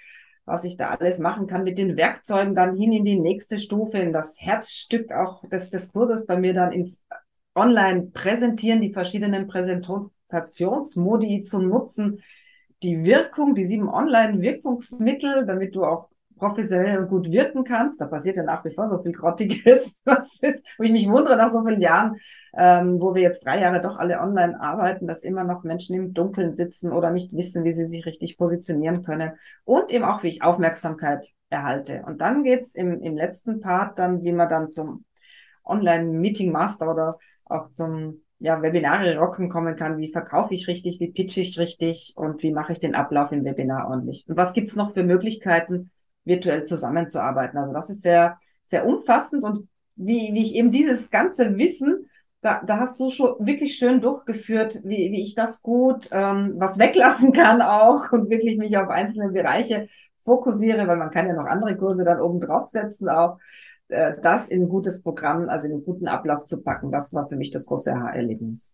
was 0.45 0.63
ich 0.65 0.77
da 0.77 0.89
alles 0.89 1.19
machen 1.19 1.47
kann 1.47 1.63
mit 1.63 1.77
den 1.77 1.95
Werkzeugen 1.95 2.53
dann 2.53 2.75
hin 2.75 2.91
in 2.91 3.05
die 3.05 3.19
nächste 3.19 3.59
Stufe, 3.59 3.97
in 3.97 4.11
das 4.11 4.39
Herzstück 4.39 5.11
auch 5.11 5.47
des, 5.49 5.69
des 5.69 5.91
Kurses 5.91 6.25
bei 6.25 6.37
mir 6.37 6.53
dann 6.53 6.71
ins 6.71 7.01
Online 7.55 8.03
präsentieren, 8.13 8.81
die 8.81 8.91
verschiedenen 8.91 9.47
Präsentationsmodi 9.47 11.41
zu 11.41 11.61
nutzen, 11.61 12.21
die 12.83 13.03
Wirkung, 13.03 13.55
die 13.55 13.65
sieben 13.65 13.89
Online-Wirkungsmittel, 13.89 15.45
damit 15.45 15.75
du 15.75 15.85
auch 15.85 16.09
professionell 16.37 16.99
und 16.99 17.09
gut 17.09 17.31
wirken 17.31 17.63
kannst. 17.63 18.01
Da 18.01 18.05
passiert 18.05 18.37
ja 18.37 18.43
nach 18.43 18.65
wie 18.65 18.73
vor 18.73 18.87
so 18.87 19.01
viel 19.01 19.13
Grottiges, 19.13 20.01
was 20.05 20.39
ist, 20.41 20.63
wo 20.77 20.83
ich 20.83 20.91
mich 20.91 21.07
wundere 21.07 21.37
nach 21.37 21.49
so 21.49 21.63
vielen 21.65 21.81
Jahren, 21.81 22.17
ähm, 22.55 22.99
wo 22.99 23.15
wir 23.15 23.21
jetzt 23.21 23.45
drei 23.45 23.61
Jahre 23.61 23.81
doch 23.81 23.97
alle 23.97 24.19
online 24.19 24.59
arbeiten, 24.59 25.07
dass 25.07 25.23
immer 25.23 25.43
noch 25.43 25.63
Menschen 25.63 25.95
im 25.95 26.13
Dunkeln 26.13 26.53
sitzen 26.53 26.91
oder 26.91 27.11
nicht 27.11 27.33
wissen, 27.33 27.63
wie 27.63 27.71
sie 27.71 27.87
sich 27.87 28.05
richtig 28.05 28.37
positionieren 28.37 29.03
können. 29.03 29.33
Und 29.63 29.91
eben 29.91 30.03
auch, 30.03 30.23
wie 30.23 30.27
ich 30.27 30.43
Aufmerksamkeit 30.43 31.29
erhalte. 31.49 32.03
Und 32.05 32.19
dann 32.21 32.43
geht's 32.43 32.75
im, 32.75 33.01
im 33.01 33.15
letzten 33.15 33.61
Part 33.61 33.97
dann, 33.97 34.23
wie 34.23 34.33
man 34.33 34.49
dann 34.49 34.69
zum 34.69 35.05
Online-Meeting 35.63 36.51
Master 36.51 36.91
oder 36.91 37.17
auch 37.45 37.69
zum 37.69 38.22
ja, 38.43 38.61
Webinare 38.61 39.17
rocken 39.17 39.47
kommen 39.47 39.77
kann. 39.77 39.97
Wie 39.99 40.11
verkaufe 40.11 40.53
ich 40.53 40.67
richtig, 40.67 40.99
wie 40.99 41.11
pitche 41.11 41.39
ich 41.39 41.57
richtig 41.57 42.11
und 42.17 42.43
wie 42.43 42.51
mache 42.51 42.73
ich 42.73 42.79
den 42.79 42.93
Ablauf 42.93 43.31
im 43.31 43.45
Webinar 43.45 43.87
ordentlich? 43.89 44.25
Und 44.27 44.35
was 44.35 44.51
gibt's 44.51 44.75
noch 44.75 44.93
für 44.93 45.03
Möglichkeiten, 45.03 45.91
virtuell 46.25 46.65
zusammenzuarbeiten? 46.65 47.57
Also 47.57 47.71
das 47.71 47.89
ist 47.89 48.01
sehr, 48.01 48.37
sehr 48.65 48.85
umfassend 48.85 49.45
und 49.45 49.69
wie, 49.95 50.33
wie 50.33 50.43
ich 50.43 50.55
eben 50.55 50.71
dieses 50.71 51.09
ganze 51.09 51.57
Wissen 51.57 52.09
da, 52.41 52.61
da 52.65 52.81
hast 52.81 52.99
du 52.99 53.11
schon 53.11 53.35
wirklich 53.39 53.77
schön 53.77 54.01
durchgeführt, 54.01 54.81
wie, 54.83 55.09
wie 55.13 55.21
ich 55.21 55.35
das 55.35 55.61
gut 55.61 56.09
ähm, 56.11 56.55
was 56.57 56.77
weglassen 56.77 57.31
kann 57.31 57.61
auch 57.61 58.11
und 58.11 58.29
wirklich 58.29 58.57
mich 58.57 58.77
auf 58.77 58.89
einzelne 58.89 59.31
Bereiche 59.31 59.87
fokussiere, 60.25 60.85
weil 60.85 60.97
man 60.97 61.11
kann 61.11 61.27
ja 61.27 61.33
noch 61.33 61.45
andere 61.45 61.77
Kurse 61.77 62.03
dann 62.03 62.19
oben 62.19 62.41
draufsetzen 62.41 63.07
auch, 63.07 63.39
äh, 63.93 64.15
das 64.21 64.49
in 64.49 64.63
ein 64.63 64.69
gutes 64.69 65.01
Programm, 65.01 65.49
also 65.49 65.67
in 65.67 65.73
einen 65.73 65.85
guten 65.85 66.07
Ablauf 66.07 66.45
zu 66.45 66.61
packen. 66.61 66.91
Das 66.91 67.13
war 67.13 67.27
für 67.29 67.35
mich 67.35 67.51
das 67.51 67.65
große 67.65 67.93
Aha-Erlebnis. 67.93 68.71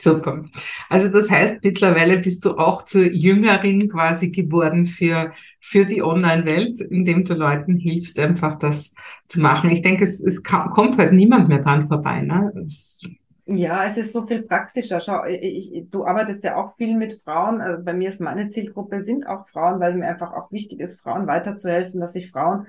Super. 0.00 0.44
Also 0.88 1.08
das 1.08 1.30
heißt, 1.30 1.58
mittlerweile 1.62 2.18
bist 2.18 2.44
du 2.44 2.56
auch 2.58 2.82
zur 2.82 3.04
Jüngerin 3.04 3.88
quasi 3.88 4.30
geworden 4.30 4.84
für, 4.84 5.32
für 5.60 5.84
die 5.84 6.02
Online-Welt, 6.02 6.80
indem 6.80 7.24
du 7.24 7.34
Leuten 7.34 7.76
hilfst, 7.76 8.18
einfach 8.18 8.58
das 8.58 8.92
zu 9.28 9.40
machen. 9.40 9.70
Ich 9.70 9.82
denke, 9.82 10.04
es, 10.04 10.20
es 10.20 10.42
kommt 10.42 10.98
halt 10.98 11.12
niemand 11.12 11.48
mehr 11.48 11.60
dran 11.60 11.86
vorbei. 11.88 12.22
Ne? 12.22 12.52
Es 12.66 13.00
ja, 13.46 13.84
es 13.84 13.96
ist 13.96 14.12
so 14.12 14.26
viel 14.26 14.42
praktischer. 14.42 15.00
Schau, 15.00 15.24
ich, 15.24 15.72
ich, 15.74 15.90
du 15.90 16.04
arbeitest 16.06 16.44
ja 16.44 16.56
auch 16.56 16.76
viel 16.76 16.96
mit 16.96 17.20
Frauen. 17.24 17.60
Also 17.60 17.82
bei 17.84 17.92
mir 17.92 18.08
ist 18.08 18.20
meine 18.20 18.48
Zielgruppe 18.48 19.00
sind 19.00 19.26
auch 19.26 19.48
Frauen, 19.48 19.80
weil 19.80 19.94
mir 19.94 20.06
einfach 20.06 20.32
auch 20.32 20.52
wichtig 20.52 20.80
ist, 20.80 21.00
Frauen 21.00 21.26
weiterzuhelfen, 21.26 22.00
dass 22.00 22.12
sich 22.12 22.30
Frauen 22.30 22.66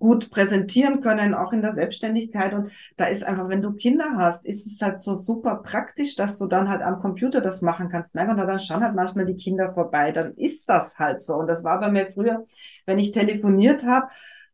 gut 0.00 0.30
präsentieren 0.30 1.00
können, 1.00 1.34
auch 1.34 1.52
in 1.52 1.62
der 1.62 1.74
Selbstständigkeit. 1.74 2.52
Und 2.54 2.72
da 2.96 3.04
ist 3.04 3.22
einfach, 3.22 3.48
wenn 3.48 3.62
du 3.62 3.72
Kinder 3.72 4.14
hast, 4.16 4.44
ist 4.44 4.66
es 4.66 4.80
halt 4.80 4.98
so 4.98 5.14
super 5.14 5.56
praktisch, 5.56 6.16
dass 6.16 6.38
du 6.38 6.46
dann 6.46 6.68
halt 6.68 6.82
am 6.82 6.98
Computer 6.98 7.40
das 7.40 7.62
machen 7.62 7.88
kannst. 7.88 8.14
Merken, 8.16 8.32
und 8.32 8.38
dann 8.38 8.58
schauen 8.58 8.82
halt 8.82 8.96
manchmal 8.96 9.26
die 9.26 9.36
Kinder 9.36 9.72
vorbei. 9.72 10.10
Dann 10.10 10.34
ist 10.34 10.68
das 10.68 10.98
halt 10.98 11.20
so. 11.20 11.34
Und 11.36 11.46
das 11.46 11.62
war 11.62 11.78
bei 11.78 11.90
mir 11.90 12.10
früher, 12.12 12.46
wenn 12.86 12.98
ich 12.98 13.12
telefoniert 13.12 13.86
habe, 13.86 14.08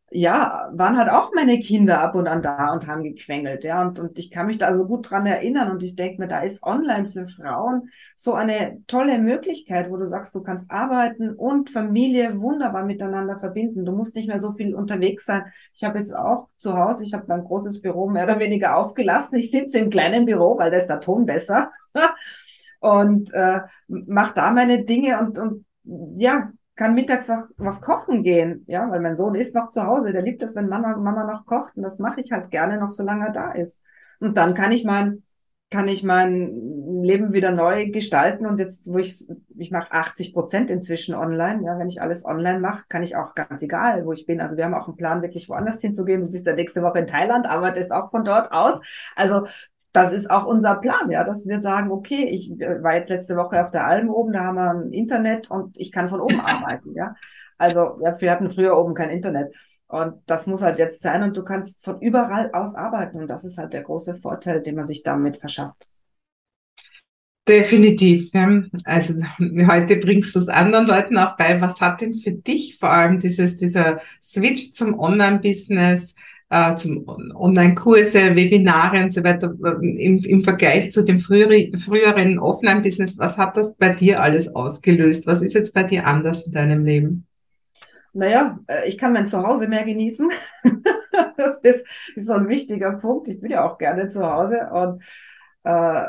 ja, 0.09 0.69
waren 0.71 0.97
halt 0.97 1.09
auch 1.09 1.33
meine 1.35 1.59
Kinder 1.59 1.99
ab 1.99 2.15
und 2.15 2.27
an 2.27 2.41
da 2.41 2.71
und 2.71 2.87
haben 2.87 3.03
gequengelt, 3.03 3.65
ja. 3.65 3.81
Und, 3.81 3.99
und 3.99 4.17
ich 4.17 4.31
kann 4.31 4.47
mich 4.47 4.57
da 4.57 4.73
so 4.73 4.85
gut 4.85 5.09
dran 5.09 5.25
erinnern 5.25 5.69
und 5.69 5.83
ich 5.83 5.97
denke 5.97 6.21
mir, 6.21 6.27
da 6.29 6.39
ist 6.39 6.63
online 6.63 7.09
für 7.09 7.27
Frauen 7.27 7.89
so 8.15 8.33
eine 8.33 8.81
tolle 8.87 9.19
Möglichkeit, 9.19 9.89
wo 9.89 9.97
du 9.97 10.05
sagst, 10.05 10.33
du 10.33 10.41
kannst 10.41 10.71
arbeiten 10.71 11.31
und 11.35 11.69
Familie 11.71 12.39
wunderbar 12.39 12.85
miteinander 12.85 13.37
verbinden. 13.37 13.83
Du 13.83 13.91
musst 13.91 14.15
nicht 14.15 14.29
mehr 14.29 14.39
so 14.39 14.53
viel 14.53 14.75
unterwegs 14.75 15.25
sein. 15.25 15.43
Ich 15.73 15.83
habe 15.83 15.97
jetzt 15.97 16.15
auch 16.15 16.47
zu 16.57 16.77
Hause, 16.77 17.03
ich 17.03 17.13
habe 17.13 17.25
mein 17.27 17.43
großes 17.43 17.81
Büro 17.81 18.09
mehr 18.09 18.23
oder 18.23 18.39
weniger 18.39 18.77
aufgelassen. 18.77 19.37
Ich 19.37 19.51
sitze 19.51 19.79
im 19.79 19.89
kleinen 19.89 20.25
Büro, 20.25 20.57
weil 20.57 20.71
da 20.71 20.77
ist 20.77 20.87
der 20.87 21.01
Ton 21.01 21.25
besser. 21.25 21.71
und 22.79 23.33
äh, 23.33 23.59
mache 23.87 24.35
da 24.35 24.51
meine 24.51 24.85
Dinge 24.85 25.19
und, 25.19 25.37
und 25.37 25.65
ja, 26.17 26.51
kann 26.77 26.95
mittags 26.95 27.27
was, 27.27 27.45
was 27.57 27.81
kochen 27.81 28.23
gehen, 28.23 28.63
ja, 28.67 28.89
weil 28.89 29.01
mein 29.01 29.15
Sohn 29.15 29.35
ist 29.35 29.55
noch 29.55 29.71
zu 29.71 29.83
Hause, 29.83 30.13
der 30.13 30.21
liebt 30.21 30.43
es, 30.43 30.55
wenn 30.55 30.69
Mama, 30.69 30.95
Mama 30.95 31.25
noch 31.25 31.45
kocht 31.45 31.75
und 31.75 31.83
das 31.83 31.99
mache 31.99 32.21
ich 32.21 32.31
halt 32.31 32.51
gerne 32.51 32.77
noch, 32.79 32.91
solange 32.91 33.25
er 33.25 33.31
da 33.33 33.51
ist. 33.51 33.81
Und 34.19 34.37
dann 34.37 34.53
kann 34.53 34.71
ich 34.71 34.85
mein, 34.85 35.23
kann 35.71 35.87
ich 35.87 36.03
mein 36.03 37.01
Leben 37.01 37.33
wieder 37.33 37.51
neu 37.51 37.89
gestalten 37.89 38.45
und 38.45 38.59
jetzt, 38.59 38.87
wo 38.87 38.99
ich, 38.99 39.27
ich 39.57 39.71
mache 39.71 39.91
80 39.91 40.33
Prozent 40.33 40.69
inzwischen 40.69 41.15
online, 41.15 41.63
ja, 41.65 41.77
wenn 41.79 41.89
ich 41.89 42.01
alles 42.01 42.23
online 42.25 42.59
mache, 42.59 42.83
kann 42.87 43.03
ich 43.03 43.15
auch 43.15 43.33
ganz 43.33 43.61
egal, 43.63 44.05
wo 44.05 44.13
ich 44.13 44.27
bin. 44.27 44.39
Also 44.39 44.55
wir 44.55 44.63
haben 44.63 44.75
auch 44.75 44.87
einen 44.87 44.95
Plan, 44.97 45.23
wirklich 45.23 45.49
woanders 45.49 45.81
hinzugehen. 45.81 46.21
Du 46.21 46.31
bist 46.31 46.47
ja 46.47 46.53
nächste 46.53 46.83
Woche 46.83 46.99
in 46.99 47.07
Thailand, 47.07 47.47
arbeitest 47.47 47.91
auch 47.91 48.11
von 48.11 48.23
dort 48.23 48.51
aus. 48.51 48.79
Also 49.15 49.47
das 50.03 50.13
ist 50.13 50.29
auch 50.29 50.45
unser 50.45 50.75
Plan, 50.75 51.09
ja, 51.09 51.23
dass 51.23 51.47
wir 51.47 51.61
sagen, 51.61 51.91
okay, 51.91 52.25
ich 52.25 52.51
äh, 52.61 52.81
war 52.83 52.95
jetzt 52.95 53.09
letzte 53.09 53.35
Woche 53.35 53.63
auf 53.63 53.71
der 53.71 53.85
Alm 53.85 54.09
oben, 54.09 54.33
da 54.33 54.43
haben 54.43 54.55
wir 54.55 54.71
ein 54.71 54.93
Internet 54.93 55.51
und 55.51 55.77
ich 55.77 55.91
kann 55.91 56.09
von 56.09 56.21
oben 56.21 56.39
arbeiten, 56.45 56.93
ja. 56.93 57.15
Also 57.57 57.99
ja, 58.03 58.19
wir 58.19 58.31
hatten 58.31 58.51
früher 58.51 58.77
oben 58.77 58.93
kein 58.93 59.09
Internet. 59.09 59.53
Und 59.87 60.21
das 60.25 60.47
muss 60.47 60.61
halt 60.61 60.79
jetzt 60.79 61.01
sein 61.01 61.23
und 61.23 61.35
du 61.37 61.43
kannst 61.43 61.83
von 61.83 62.01
überall 62.01 62.51
aus 62.51 62.75
arbeiten. 62.75 63.21
Und 63.21 63.27
das 63.27 63.45
ist 63.45 63.57
halt 63.57 63.73
der 63.73 63.83
große 63.83 64.19
Vorteil, 64.19 64.61
den 64.61 64.75
man 64.75 64.85
sich 64.85 65.01
damit 65.01 65.39
verschafft. 65.39 65.87
Definitiv. 67.47 68.29
Also 68.83 69.13
heute 69.39 69.95
bringst 69.97 70.35
du 70.35 70.39
es 70.39 70.49
anderen 70.49 70.85
Leuten 70.85 71.17
auch 71.17 71.37
bei. 71.37 71.61
Was 71.61 71.79
hat 71.79 72.01
denn 72.01 72.15
für 72.15 72.33
dich 72.33 72.77
vor 72.77 72.91
allem 72.91 73.19
dieses, 73.19 73.55
dieser 73.55 74.01
Switch 74.21 74.73
zum 74.73 74.99
Online-Business 74.99 76.15
äh, 76.49 76.75
zum 76.75 77.05
Online-Kurse, 77.07 78.35
Webinare 78.35 79.03
und 79.03 79.11
so 79.11 79.23
weiter 79.23 79.53
äh, 79.63 80.05
im, 80.05 80.17
im 80.23 80.41
Vergleich 80.41 80.91
zu 80.91 81.03
dem 81.03 81.19
früheren, 81.19 81.77
früheren 81.77 82.39
Offline-Business. 82.39 83.17
Was 83.17 83.37
hat 83.37 83.57
das 83.57 83.75
bei 83.75 83.89
dir 83.89 84.21
alles 84.21 84.53
ausgelöst? 84.55 85.27
Was 85.27 85.41
ist 85.41 85.53
jetzt 85.53 85.73
bei 85.73 85.83
dir 85.83 86.05
anders 86.07 86.47
in 86.47 86.53
deinem 86.53 86.85
Leben? 86.85 87.27
Naja, 88.13 88.59
äh, 88.67 88.87
ich 88.87 88.97
kann 88.97 89.13
mein 89.13 89.27
Zuhause 89.27 89.67
mehr 89.67 89.83
genießen. 89.83 90.29
das 91.37 91.59
ist, 91.61 91.85
ist 92.15 92.27
so 92.27 92.33
ein 92.33 92.47
wichtiger 92.47 92.93
Punkt. 92.93 93.27
Ich 93.27 93.39
bin 93.39 93.51
ja 93.51 93.69
auch 93.69 93.77
gerne 93.77 94.07
zu 94.07 94.25
Hause 94.25 94.69
und 94.71 95.03
äh, 95.63 96.03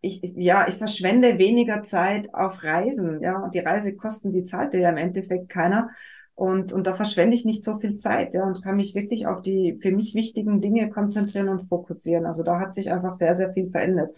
ich, 0.00 0.22
ja, 0.36 0.66
ich 0.68 0.76
verschwende 0.76 1.38
weniger 1.38 1.82
Zeit 1.82 2.34
auf 2.34 2.64
Reisen, 2.64 3.20
ja, 3.20 3.38
und 3.38 3.54
die 3.54 3.60
Reisekosten, 3.60 4.32
die 4.32 4.44
zahlt 4.44 4.74
ja 4.74 4.88
im 4.88 4.96
Endeffekt 4.96 5.48
keiner. 5.48 5.90
Und, 6.38 6.72
und 6.72 6.86
da 6.86 6.94
verschwende 6.94 7.34
ich 7.34 7.44
nicht 7.44 7.64
so 7.64 7.78
viel 7.78 7.94
Zeit, 7.94 8.32
ja, 8.32 8.44
und 8.44 8.62
kann 8.62 8.76
mich 8.76 8.94
wirklich 8.94 9.26
auf 9.26 9.42
die 9.42 9.76
für 9.82 9.90
mich 9.90 10.14
wichtigen 10.14 10.60
Dinge 10.60 10.88
konzentrieren 10.88 11.48
und 11.48 11.64
fokussieren. 11.64 12.26
Also 12.26 12.44
da 12.44 12.60
hat 12.60 12.72
sich 12.72 12.92
einfach 12.92 13.12
sehr, 13.12 13.34
sehr 13.34 13.52
viel 13.52 13.72
verändert. 13.72 14.14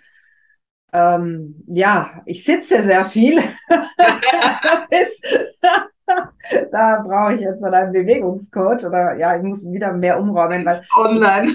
Ähm, 0.92 1.64
ja, 1.66 2.20
ich 2.26 2.44
sitze 2.44 2.82
sehr 2.82 3.06
viel. 3.06 3.38
ist, 4.90 5.24
da 6.70 7.00
brauche 7.00 7.36
ich 7.36 7.40
jetzt 7.40 7.64
einen 7.64 7.92
Bewegungscoach 7.94 8.84
oder 8.84 9.16
ja, 9.16 9.34
ich 9.34 9.42
muss 9.42 9.64
wieder 9.64 9.94
mehr 9.94 10.20
umräumen, 10.20 10.66
weil 10.66 10.82
online. 10.98 11.54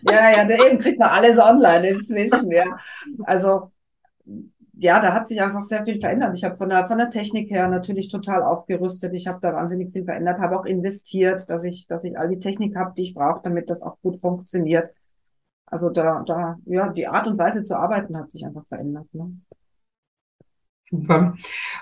ja, 0.00 0.30
ja, 0.32 0.44
der 0.44 0.66
eben 0.66 0.78
kriegt 0.80 0.98
man 0.98 1.10
alles 1.10 1.38
online 1.38 1.90
inzwischen, 1.90 2.50
ja. 2.50 2.64
Also 3.22 3.70
ja, 4.82 5.00
da 5.00 5.14
hat 5.14 5.28
sich 5.28 5.40
einfach 5.40 5.64
sehr 5.64 5.84
viel 5.84 6.00
verändert. 6.00 6.36
Ich 6.36 6.42
habe 6.42 6.56
von 6.56 6.68
der, 6.68 6.88
von 6.88 6.98
der 6.98 7.08
Technik 7.08 7.50
her 7.50 7.68
natürlich 7.68 8.10
total 8.10 8.42
aufgerüstet. 8.42 9.14
Ich 9.14 9.28
habe 9.28 9.38
da 9.40 9.52
wahnsinnig 9.54 9.92
viel 9.92 10.04
verändert, 10.04 10.40
habe 10.40 10.58
auch 10.58 10.64
investiert, 10.64 11.48
dass 11.48 11.62
ich, 11.62 11.86
dass 11.86 12.02
ich 12.02 12.18
all 12.18 12.28
die 12.28 12.40
Technik 12.40 12.74
habe, 12.74 12.92
die 12.96 13.02
ich 13.02 13.14
brauche, 13.14 13.40
damit 13.44 13.70
das 13.70 13.82
auch 13.82 13.96
gut 14.02 14.18
funktioniert. 14.20 14.90
Also 15.66 15.88
da, 15.88 16.24
da, 16.26 16.58
ja, 16.66 16.88
die 16.88 17.06
Art 17.06 17.28
und 17.28 17.38
Weise 17.38 17.62
zu 17.62 17.78
arbeiten 17.78 18.16
hat 18.16 18.32
sich 18.32 18.44
einfach 18.44 18.66
verändert. 18.66 19.06
Ne? 19.12 19.36
Super. 20.90 21.36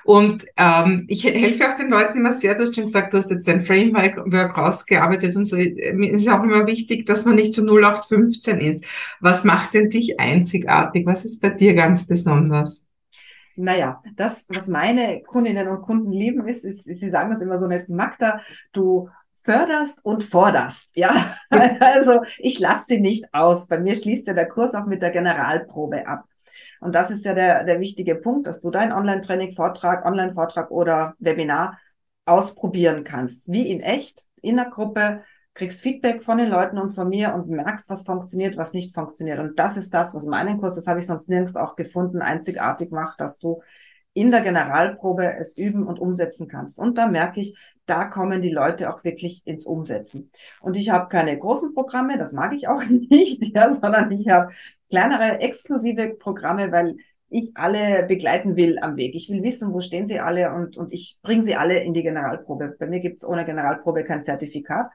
Und 0.05 0.45
ähm, 0.59 1.07
ich 1.09 1.25
helfe 1.25 1.71
auch 1.71 1.77
den 1.77 1.89
Leuten 1.89 2.19
immer 2.19 2.35
sehr, 2.35 2.55
du 2.55 2.63
hast 2.63 2.75
schon 2.75 2.85
gesagt, 2.85 3.15
du 3.15 3.19
hast 3.19 3.31
jetzt 3.31 3.49
dein 3.49 3.63
Framework 3.63 4.59
rausgearbeitet 4.59 5.35
und 5.37 5.47
so. 5.47 5.57
Mir 5.57 6.13
ist 6.13 6.29
auch 6.29 6.43
immer 6.43 6.67
wichtig, 6.67 7.07
dass 7.07 7.25
man 7.25 7.37
nicht 7.37 7.55
zu 7.55 7.63
0815 7.63 8.61
ist. 8.61 8.85
Was 9.21 9.43
macht 9.43 9.73
denn 9.73 9.89
dich 9.89 10.21
einzigartig? 10.21 11.07
Was 11.07 11.25
ist 11.25 11.41
bei 11.41 11.49
dir 11.49 11.75
ganz 11.75 12.07
besonders? 12.07 12.85
Naja, 13.63 14.03
das, 14.17 14.47
was 14.49 14.69
meine 14.69 15.23
Kundinnen 15.23 15.69
und 15.69 15.83
Kunden 15.83 16.13
lieben, 16.13 16.47
ist, 16.47 16.65
ist, 16.65 16.87
ist 16.87 17.01
sie 17.01 17.11
sagen 17.11 17.31
das 17.31 17.43
immer 17.43 17.59
so 17.59 17.67
nett, 17.67 17.89
Magda, 17.89 18.41
du 18.73 19.09
förderst 19.43 20.05
und 20.05 20.25
forderst. 20.25 20.97
Ja, 20.97 21.37
also 21.81 22.23
ich 22.39 22.59
lasse 22.59 22.87
sie 22.89 23.01
nicht 23.01 23.33
aus. 23.33 23.67
Bei 23.67 23.79
mir 23.79 23.97
schließt 23.97 24.27
ja 24.27 24.35
der 24.35 24.49
Kurs 24.49 24.75
auch 24.75 24.87
mit 24.87 25.03
der 25.03 25.11
Generalprobe 25.11 26.07
ab. 26.07 26.25
Und 26.81 26.95
das 26.95 27.11
ist 27.11 27.25
ja 27.25 27.35
der, 27.35 27.65
der 27.65 27.81
wichtige 27.81 28.15
Punkt, 28.15 28.47
dass 28.47 28.61
du 28.63 28.71
dein 28.71 28.93
Online-Training, 28.93 29.53
Vortrag, 29.55 30.05
Online-Vortrag 30.07 30.71
oder 30.71 31.15
Webinar 31.19 31.79
ausprobieren 32.25 33.05
kannst. 33.05 33.53
Wie 33.53 33.71
in 33.71 33.81
echt, 33.81 34.25
in 34.41 34.57
der 34.57 34.71
Gruppe, 34.71 35.23
kriegst 35.55 35.83
Feedback 35.83 36.23
von 36.23 36.39
den 36.39 36.49
Leuten 36.49 36.79
und 36.79 36.95
von 36.95 37.09
mir 37.09 37.35
und 37.35 37.49
merkst, 37.49 37.89
was 37.91 38.05
funktioniert, 38.05 38.57
was 38.57 38.73
nicht 38.73 38.95
funktioniert. 38.95 39.39
Und 39.39 39.59
das 39.59 39.77
ist 39.77 39.93
das, 39.93 40.15
was 40.15 40.25
meinen 40.25 40.61
Kurs, 40.61 40.75
das 40.75 40.87
habe 40.87 41.01
ich 41.01 41.07
sonst 41.07 41.29
nirgends 41.29 41.57
auch 41.57 41.77
gefunden, 41.77 42.23
einzigartig 42.23 42.91
macht, 42.91 43.21
dass 43.21 43.39
du 43.39 43.61
in 44.13 44.31
der 44.31 44.41
Generalprobe 44.41 45.37
es 45.39 45.57
üben 45.57 45.87
und 45.87 45.99
umsetzen 45.99 46.49
kannst. 46.49 46.79
Und 46.79 46.99
da 46.99 47.09
merke 47.09 47.41
ich, 47.41 47.57
da 47.87 48.05
kommen 48.05 48.41
die 48.41 48.51
Leute 48.51 48.93
auch 48.93 49.05
wirklich 49.05 49.47
ins 49.47 49.67
Umsetzen. 49.67 50.31
Und 50.61 50.77
ich 50.77 50.91
habe 50.91 51.09
keine 51.09 51.37
großen 51.37 51.75
Programme, 51.75 52.19
das 52.19 52.33
mag 52.33 52.53
ich 52.55 52.69
auch 52.69 52.83
nicht, 52.89 53.55
ja, 53.55 53.73
sondern 53.73 54.11
ich 54.13 54.29
habe 54.29 54.53
kleinere, 54.89 55.41
exklusive 55.41 56.15
Programme, 56.19 56.73
weil 56.73 56.97
ich 57.29 57.53
alle 57.55 58.05
begleiten 58.07 58.57
will 58.57 58.79
am 58.81 58.97
Weg. 58.97 59.15
Ich 59.15 59.31
will 59.31 59.43
wissen, 59.43 59.73
wo 59.73 59.81
stehen 59.81 60.09
sie 60.09 60.19
alle 60.19 60.53
und, 60.53 60.77
und 60.77 60.93
ich 60.93 61.19
bringe 61.23 61.45
sie 61.45 61.55
alle 61.55 61.81
in 61.81 61.95
die 61.95 62.03
Generalprobe. 62.03 62.77
Bei 62.79 62.87
mir 62.87 62.99
gibt's 62.99 63.25
ohne 63.25 63.45
Generalprobe 63.45 64.03
kein 64.03 64.25
Zertifikat. 64.25 64.91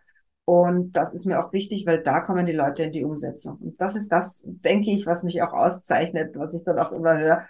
Und 0.46 0.94
das 0.94 1.16
ist 1.16 1.26
mir 1.26 1.44
auch 1.44 1.52
wichtig, 1.54 1.88
weil 1.88 2.04
da 2.04 2.20
kommen 2.22 2.46
die 2.46 2.52
Leute 2.52 2.84
in 2.84 2.92
die 2.92 3.04
Umsetzung. 3.04 3.58
Und 3.58 3.82
das 3.82 3.96
ist 3.96 4.12
das, 4.12 4.44
denke 4.46 4.92
ich, 4.92 5.08
was 5.08 5.24
mich 5.24 5.42
auch 5.42 5.54
auszeichnet, 5.54 6.38
was 6.38 6.54
ich 6.54 6.64
dann 6.64 6.78
auch 6.78 6.92
immer 6.92 7.18
höre, 7.18 7.46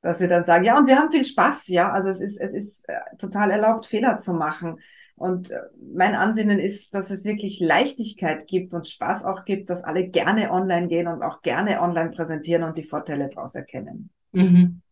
dass 0.00 0.18
sie 0.18 0.26
dann 0.26 0.44
sagen, 0.44 0.64
ja, 0.64 0.76
und 0.76 0.88
wir 0.88 0.98
haben 0.98 1.12
viel 1.12 1.24
Spaß, 1.24 1.68
ja. 1.68 1.92
Also 1.92 2.08
es 2.08 2.20
ist, 2.20 2.40
es 2.40 2.52
ist 2.52 2.88
äh, 2.88 2.98
total 3.18 3.52
erlaubt, 3.52 3.86
Fehler 3.86 4.18
zu 4.18 4.34
machen. 4.34 4.80
Und 5.14 5.52
äh, 5.52 5.60
mein 5.94 6.16
Ansinnen 6.16 6.58
ist, 6.58 6.94
dass 6.94 7.12
es 7.12 7.24
wirklich 7.24 7.60
Leichtigkeit 7.60 8.48
gibt 8.48 8.74
und 8.74 8.88
Spaß 8.88 9.24
auch 9.24 9.44
gibt, 9.44 9.70
dass 9.70 9.84
alle 9.84 10.08
gerne 10.08 10.50
online 10.50 10.88
gehen 10.88 11.06
und 11.06 11.22
auch 11.22 11.42
gerne 11.42 11.80
online 11.80 12.10
präsentieren 12.10 12.64
und 12.64 12.76
die 12.76 12.82
Vorteile 12.82 13.28
daraus 13.28 13.54
erkennen. 13.54 14.10
Mhm. 14.32 14.82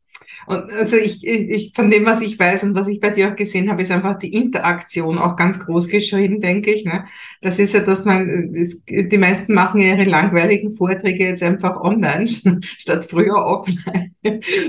Und 0.46 0.72
also 0.72 0.96
ich, 0.96 1.26
ich, 1.26 1.72
von 1.74 1.90
dem, 1.90 2.06
was 2.06 2.20
ich 2.22 2.38
weiß 2.38 2.64
und 2.64 2.74
was 2.74 2.88
ich 2.88 3.00
bei 3.00 3.10
dir 3.10 3.30
auch 3.30 3.36
gesehen 3.36 3.70
habe, 3.70 3.82
ist 3.82 3.90
einfach 3.90 4.18
die 4.18 4.32
Interaktion 4.32 5.18
auch 5.18 5.36
ganz 5.36 5.60
groß 5.60 5.88
geschrieben, 5.88 6.40
denke 6.40 6.72
ich. 6.72 6.84
Ne? 6.84 7.04
Das 7.40 7.58
ist 7.58 7.74
ja, 7.74 7.80
dass 7.80 8.04
man, 8.04 8.52
die 8.88 9.18
meisten 9.18 9.54
machen 9.54 9.80
ihre 9.80 10.04
langweiligen 10.04 10.72
Vorträge 10.72 11.24
jetzt 11.24 11.42
einfach 11.42 11.76
online, 11.80 12.28
statt 12.78 13.04
früher 13.04 13.44
offline. 13.44 14.09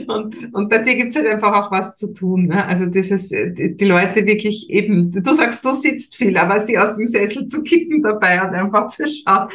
Und, 0.07 0.53
und 0.53 0.69
bei 0.69 0.77
dir 0.77 0.95
gibt's 0.95 1.15
halt 1.15 1.27
einfach 1.27 1.53
auch 1.53 1.71
was 1.71 1.95
zu 1.95 2.13
tun. 2.13 2.47
Ne? 2.47 2.65
Also 2.65 2.85
dieses, 2.85 3.29
die 3.29 3.85
Leute 3.85 4.25
wirklich 4.25 4.69
eben, 4.69 5.11
du 5.11 5.33
sagst, 5.33 5.63
du 5.65 5.71
sitzt 5.71 6.15
viel, 6.15 6.37
aber 6.37 6.61
sie 6.61 6.77
aus 6.77 6.95
dem 6.95 7.05
Sessel 7.07 7.47
zu 7.47 7.63
kippen 7.63 8.01
dabei 8.01 8.41
und 8.41 8.55
einfach 8.55 8.87
zu 8.87 9.05
schauen, 9.07 9.49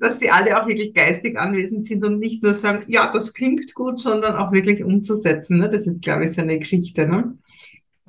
dass 0.00 0.20
sie 0.20 0.30
alle 0.30 0.60
auch 0.60 0.68
wirklich 0.68 0.94
geistig 0.94 1.36
anwesend 1.36 1.84
sind 1.84 2.04
und 2.04 2.20
nicht 2.20 2.42
nur 2.42 2.54
sagen, 2.54 2.84
ja, 2.86 3.10
das 3.12 3.34
klingt 3.34 3.74
gut, 3.74 3.98
sondern 3.98 4.36
auch 4.36 4.52
wirklich 4.52 4.84
umzusetzen. 4.84 5.58
Ne? 5.58 5.68
Das 5.68 5.86
ist, 5.86 6.02
glaube 6.02 6.26
ich, 6.26 6.32
so 6.32 6.42
eine 6.42 6.58
Geschichte. 6.58 7.06
Ne? 7.06 7.36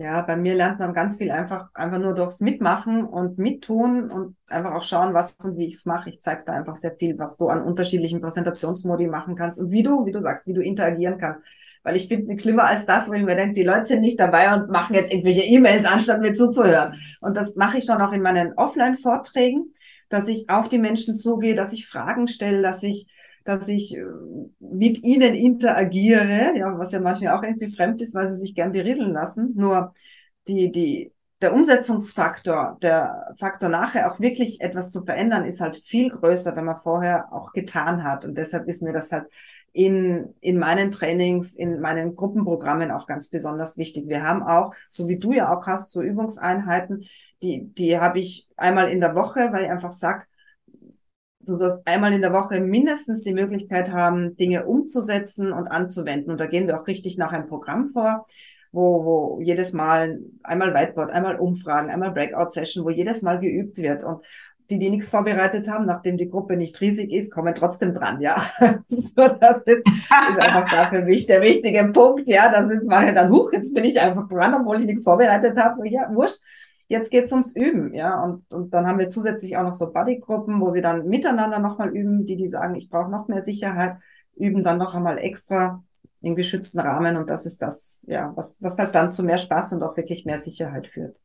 Ja, 0.02 0.22
bei 0.24 0.36
mir 0.36 0.56
lernt 0.56 0.80
man 0.80 0.94
ganz 0.94 1.18
viel 1.18 1.30
einfach, 1.30 1.68
einfach 1.76 2.00
nur 2.00 2.16
durchs 2.16 2.40
Mitmachen 2.40 3.06
und 3.06 3.38
Mittun 3.38 4.10
und 4.10 4.36
einfach 4.48 4.74
auch 4.74 4.82
schauen, 4.82 5.14
was 5.14 5.36
und 5.44 5.58
wie 5.58 5.68
ich 5.68 5.76
es 5.76 5.86
mache. 5.86 6.10
Ich 6.10 6.22
zeige 6.22 6.44
da 6.44 6.54
einfach 6.54 6.76
sehr 6.76 6.96
viel, 6.96 7.20
was 7.20 7.38
du 7.38 7.50
an 7.50 7.62
unterschiedlichen 7.62 8.20
Präsentationsmodi 8.20 9.06
machen 9.06 9.36
kannst 9.36 9.60
und 9.60 9.70
wie 9.70 9.84
du, 9.84 10.08
wie 10.08 10.12
du 10.12 10.20
sagst, 10.20 10.48
wie 10.48 10.54
du 10.54 10.62
interagieren 10.62 11.20
kannst. 11.20 11.44
Weil 11.84 11.98
ich 11.98 12.08
finde 12.08 12.26
nichts 12.26 12.42
schlimmer 12.42 12.64
als 12.64 12.88
das, 12.88 13.12
wenn 13.12 13.20
ich 13.20 13.26
mir 13.28 13.36
denke, 13.36 13.54
die 13.54 13.64
Leute 13.64 13.86
sind 13.86 14.02
nicht 14.02 14.20
dabei 14.20 14.52
und 14.56 14.72
machen 14.72 14.96
jetzt 14.96 15.12
irgendwelche 15.12 15.44
E-Mails, 15.44 15.86
anstatt 15.86 16.22
mir 16.22 16.34
zuzuhören. 16.34 16.96
Und 17.20 17.38
das 17.38 17.56
mache 17.56 17.78
ich 17.78 17.86
schon 17.86 18.02
auch 18.02 18.12
in 18.12 18.24
meinen 18.24 18.54
Offline-Vorträgen, 18.54 19.76
dass 20.10 20.28
ich 20.28 20.50
auf 20.50 20.68
die 20.68 20.80
Menschen 20.80 21.16
zugehe, 21.16 21.54
dass 21.54 21.74
ich 21.74 21.88
Fragen 21.88 22.28
stelle, 22.28 22.64
dass 22.64 22.82
ich 22.82 23.08
dass 23.44 23.68
ich 23.68 23.98
äh, 23.98 24.04
mit 24.60 25.04
ihnen 25.04 25.34
interagiere, 25.34 26.58
ja, 26.58 26.78
was 26.78 26.92
ja 26.92 27.00
manchen 27.00 27.28
auch 27.30 27.44
irgendwie 27.44 27.72
fremd 27.72 28.02
ist, 28.02 28.16
weil 28.16 28.28
sie 28.28 28.38
sich 28.38 28.56
gern 28.56 28.72
berieseln 28.72 29.14
lassen. 29.14 29.54
Nur 29.56 29.94
die, 30.48 30.72
die, 30.72 31.12
der 31.42 31.54
Umsetzungsfaktor, 31.54 32.78
der 32.82 33.34
Faktor 33.40 33.70
nachher 33.70 34.12
auch 34.12 34.20
wirklich 34.20 34.62
etwas 34.62 34.92
zu 34.92 35.04
verändern, 35.04 35.46
ist 35.46 35.62
halt 35.62 35.78
viel 35.78 36.10
größer, 36.10 36.56
wenn 36.56 36.66
man 36.66 36.82
vorher 36.82 37.34
auch 37.34 37.52
getan 37.54 38.04
hat. 38.04 38.26
Und 38.26 38.38
deshalb 38.38 38.68
ist 38.68 38.82
mir 38.82 38.94
das 38.94 39.12
halt 39.12 39.28
in, 39.74 40.34
in 40.42 40.60
meinen 40.60 40.92
Trainings, 40.92 41.56
in 41.56 41.80
meinen 41.80 42.16
Gruppenprogrammen 42.16 42.92
auch 42.92 43.08
ganz 43.08 43.30
besonders 43.30 43.78
wichtig. 43.78 44.08
Wir 44.08 44.24
haben 44.24 44.44
auch, 44.44 44.74
so 44.90 45.08
wie 45.08 45.18
du 45.18 45.32
ja 45.32 45.56
auch 45.56 45.66
hast, 45.66 45.92
so 45.92 46.02
Übungseinheiten, 46.02 47.06
die, 47.42 47.74
die 47.74 47.98
habe 47.98 48.20
ich 48.20 48.48
einmal 48.58 48.90
in 48.90 49.00
der 49.00 49.16
Woche, 49.16 49.52
weil 49.52 49.64
ich 49.64 49.72
einfach 49.72 49.94
sage, 49.94 50.26
du 51.46 51.56
sollst 51.56 51.82
einmal 51.86 52.14
in 52.14 52.22
der 52.22 52.34
Woche 52.34 52.60
mindestens 52.60 53.24
die 53.24 53.34
Möglichkeit 53.34 53.92
haben, 53.92 54.36
Dinge 54.38 54.66
umzusetzen 54.66 55.52
und 55.52 55.68
anzuwenden. 55.68 56.32
Und 56.32 56.40
da 56.40 56.48
gehen 56.48 56.68
wir 56.68 56.80
auch 56.80 56.88
richtig 56.88 57.18
nach 57.18 57.32
einem 57.32 57.48
Programm 57.48 57.90
vor, 57.90 58.28
wo, 58.72 59.04
wo 59.04 59.42
jedes 59.42 59.74
Mal 59.74 60.20
einmal 60.44 60.74
Whiteboard, 60.74 61.12
einmal 61.12 61.38
Umfragen, 61.38 61.90
einmal 61.90 62.12
Breakout-Session, 62.12 62.86
wo 62.86 62.90
jedes 62.90 63.22
Mal 63.22 63.40
geübt 63.40 63.78
wird. 63.78 64.04
Und 64.04 64.24
die, 64.70 64.80
die 64.80 64.90
nichts 64.90 65.10
vorbereitet 65.10 65.68
haben, 65.68 65.86
nachdem 65.86 66.18
die 66.18 66.30
Gruppe 66.30 66.56
nicht 66.56 66.80
riesig 66.80 67.12
ist, 67.12 67.34
kommen 67.34 67.54
trotzdem 67.54 67.94
dran, 67.94 68.22
ja. 68.22 68.42
so, 68.88 69.28
das 69.28 69.64
ist, 69.64 69.86
ist 69.86 70.12
einfach 70.12 70.72
da 70.72 70.86
für 70.86 71.02
mich 71.02 71.28
der 71.28 71.42
wichtige 71.42 71.84
Punkt, 71.92 72.30
ja. 72.30 72.50
Da 72.50 72.66
sind 72.66 72.86
manche 72.86 73.14
dann, 73.14 73.32
huch, 73.32 73.52
jetzt 73.52 73.74
bin 73.74 73.84
ich 73.84 74.00
einfach 74.00 74.30
dran, 74.30 74.54
obwohl 74.54 74.80
ich 74.80 74.86
nichts 74.86 75.04
vorbereitet 75.04 75.58
habe. 75.58 75.76
So, 75.76 75.84
ja, 75.84 76.10
wurscht 76.14 76.40
Jetzt 76.92 77.10
geht's 77.10 77.32
ums 77.32 77.56
Üben, 77.56 77.94
ja. 77.94 78.22
Und, 78.22 78.44
und 78.52 78.74
dann 78.74 78.86
haben 78.86 79.00
wir 79.00 79.08
zusätzlich 79.08 79.56
auch 79.56 79.64
noch 79.64 79.74
so 79.74 79.94
Buddy-Gruppen, 79.94 80.60
wo 80.60 80.72
sie 80.72 80.82
dann 80.82 81.08
miteinander 81.08 81.58
nochmal 81.60 81.96
üben, 81.96 82.26
die, 82.26 82.36
die 82.36 82.50
sagen, 82.50 82.76
ich 82.76 82.90
brauche 82.90 83.10
noch 83.10 83.30
mehr 83.30 83.44
Sicherheit, 83.44 83.96
üben 84.36 84.62
dann 84.62 84.78
noch 84.78 84.94
einmal 84.94 85.18
extra 85.18 85.82
in 86.22 86.36
geschützten 86.36 86.82
Rahmen. 86.82 87.16
Und 87.16 87.30
das 87.30 87.46
ist 87.46 87.62
das, 87.62 88.04
ja, 88.08 88.34
was, 88.36 88.62
was 88.62 88.78
halt 88.78 88.94
dann 88.94 89.14
zu 89.14 89.24
mehr 89.24 89.38
Spaß 89.38 89.72
und 89.72 89.84
auch 89.84 89.96
wirklich 89.96 90.26
mehr 90.26 90.42
Sicherheit 90.42 90.86
führt. 90.86 91.16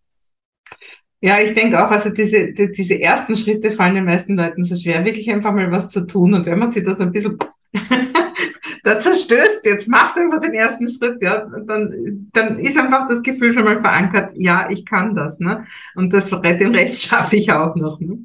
Ja, 1.20 1.40
ich 1.40 1.52
denke 1.54 1.85
auch, 1.85 1.90
also 1.90 2.11
diese, 2.11 2.52
die, 2.52 2.70
diese 2.70 3.00
ersten 3.00 3.35
Schritte 3.35 3.73
fallen 3.73 3.96
den 3.96 4.04
meisten 4.04 4.37
Leuten 4.37 4.62
so 4.62 4.76
schwer, 4.76 5.04
wirklich 5.04 5.28
einfach 5.32 5.52
mal 5.52 5.73
was 5.73 5.90
zu 5.90 6.06
tun. 6.06 6.32
Und 6.32 6.46
wenn 6.46 6.61
man 6.61 6.70
sich 6.70 6.85
das 6.85 7.00
ein 7.00 7.11
bisschen 7.11 7.38
da 8.87 9.00
zerstößt, 9.00 9.66
jetzt 9.66 9.88
machst 9.88 10.16
du 10.16 10.21
einfach 10.21 10.38
den 10.38 10.55
ersten 10.55 10.87
Schritt, 10.87 11.21
ja, 11.21 11.45
dann, 11.66 12.28
dann 12.33 12.57
ist 12.57 12.78
einfach 12.78 13.09
das 13.09 13.21
Gefühl 13.21 13.52
schon 13.52 13.64
mal 13.64 13.81
verankert, 13.81 14.31
ja, 14.37 14.71
ich 14.71 14.87
kann 14.87 15.12
das, 15.16 15.40
ne? 15.40 15.66
Und 15.97 16.14
das, 16.14 16.31
den 16.31 16.73
Rest 16.73 17.02
schaffe 17.07 17.35
ich 17.35 17.50
auch 17.50 17.75
noch, 17.75 17.99
ne? 17.99 18.19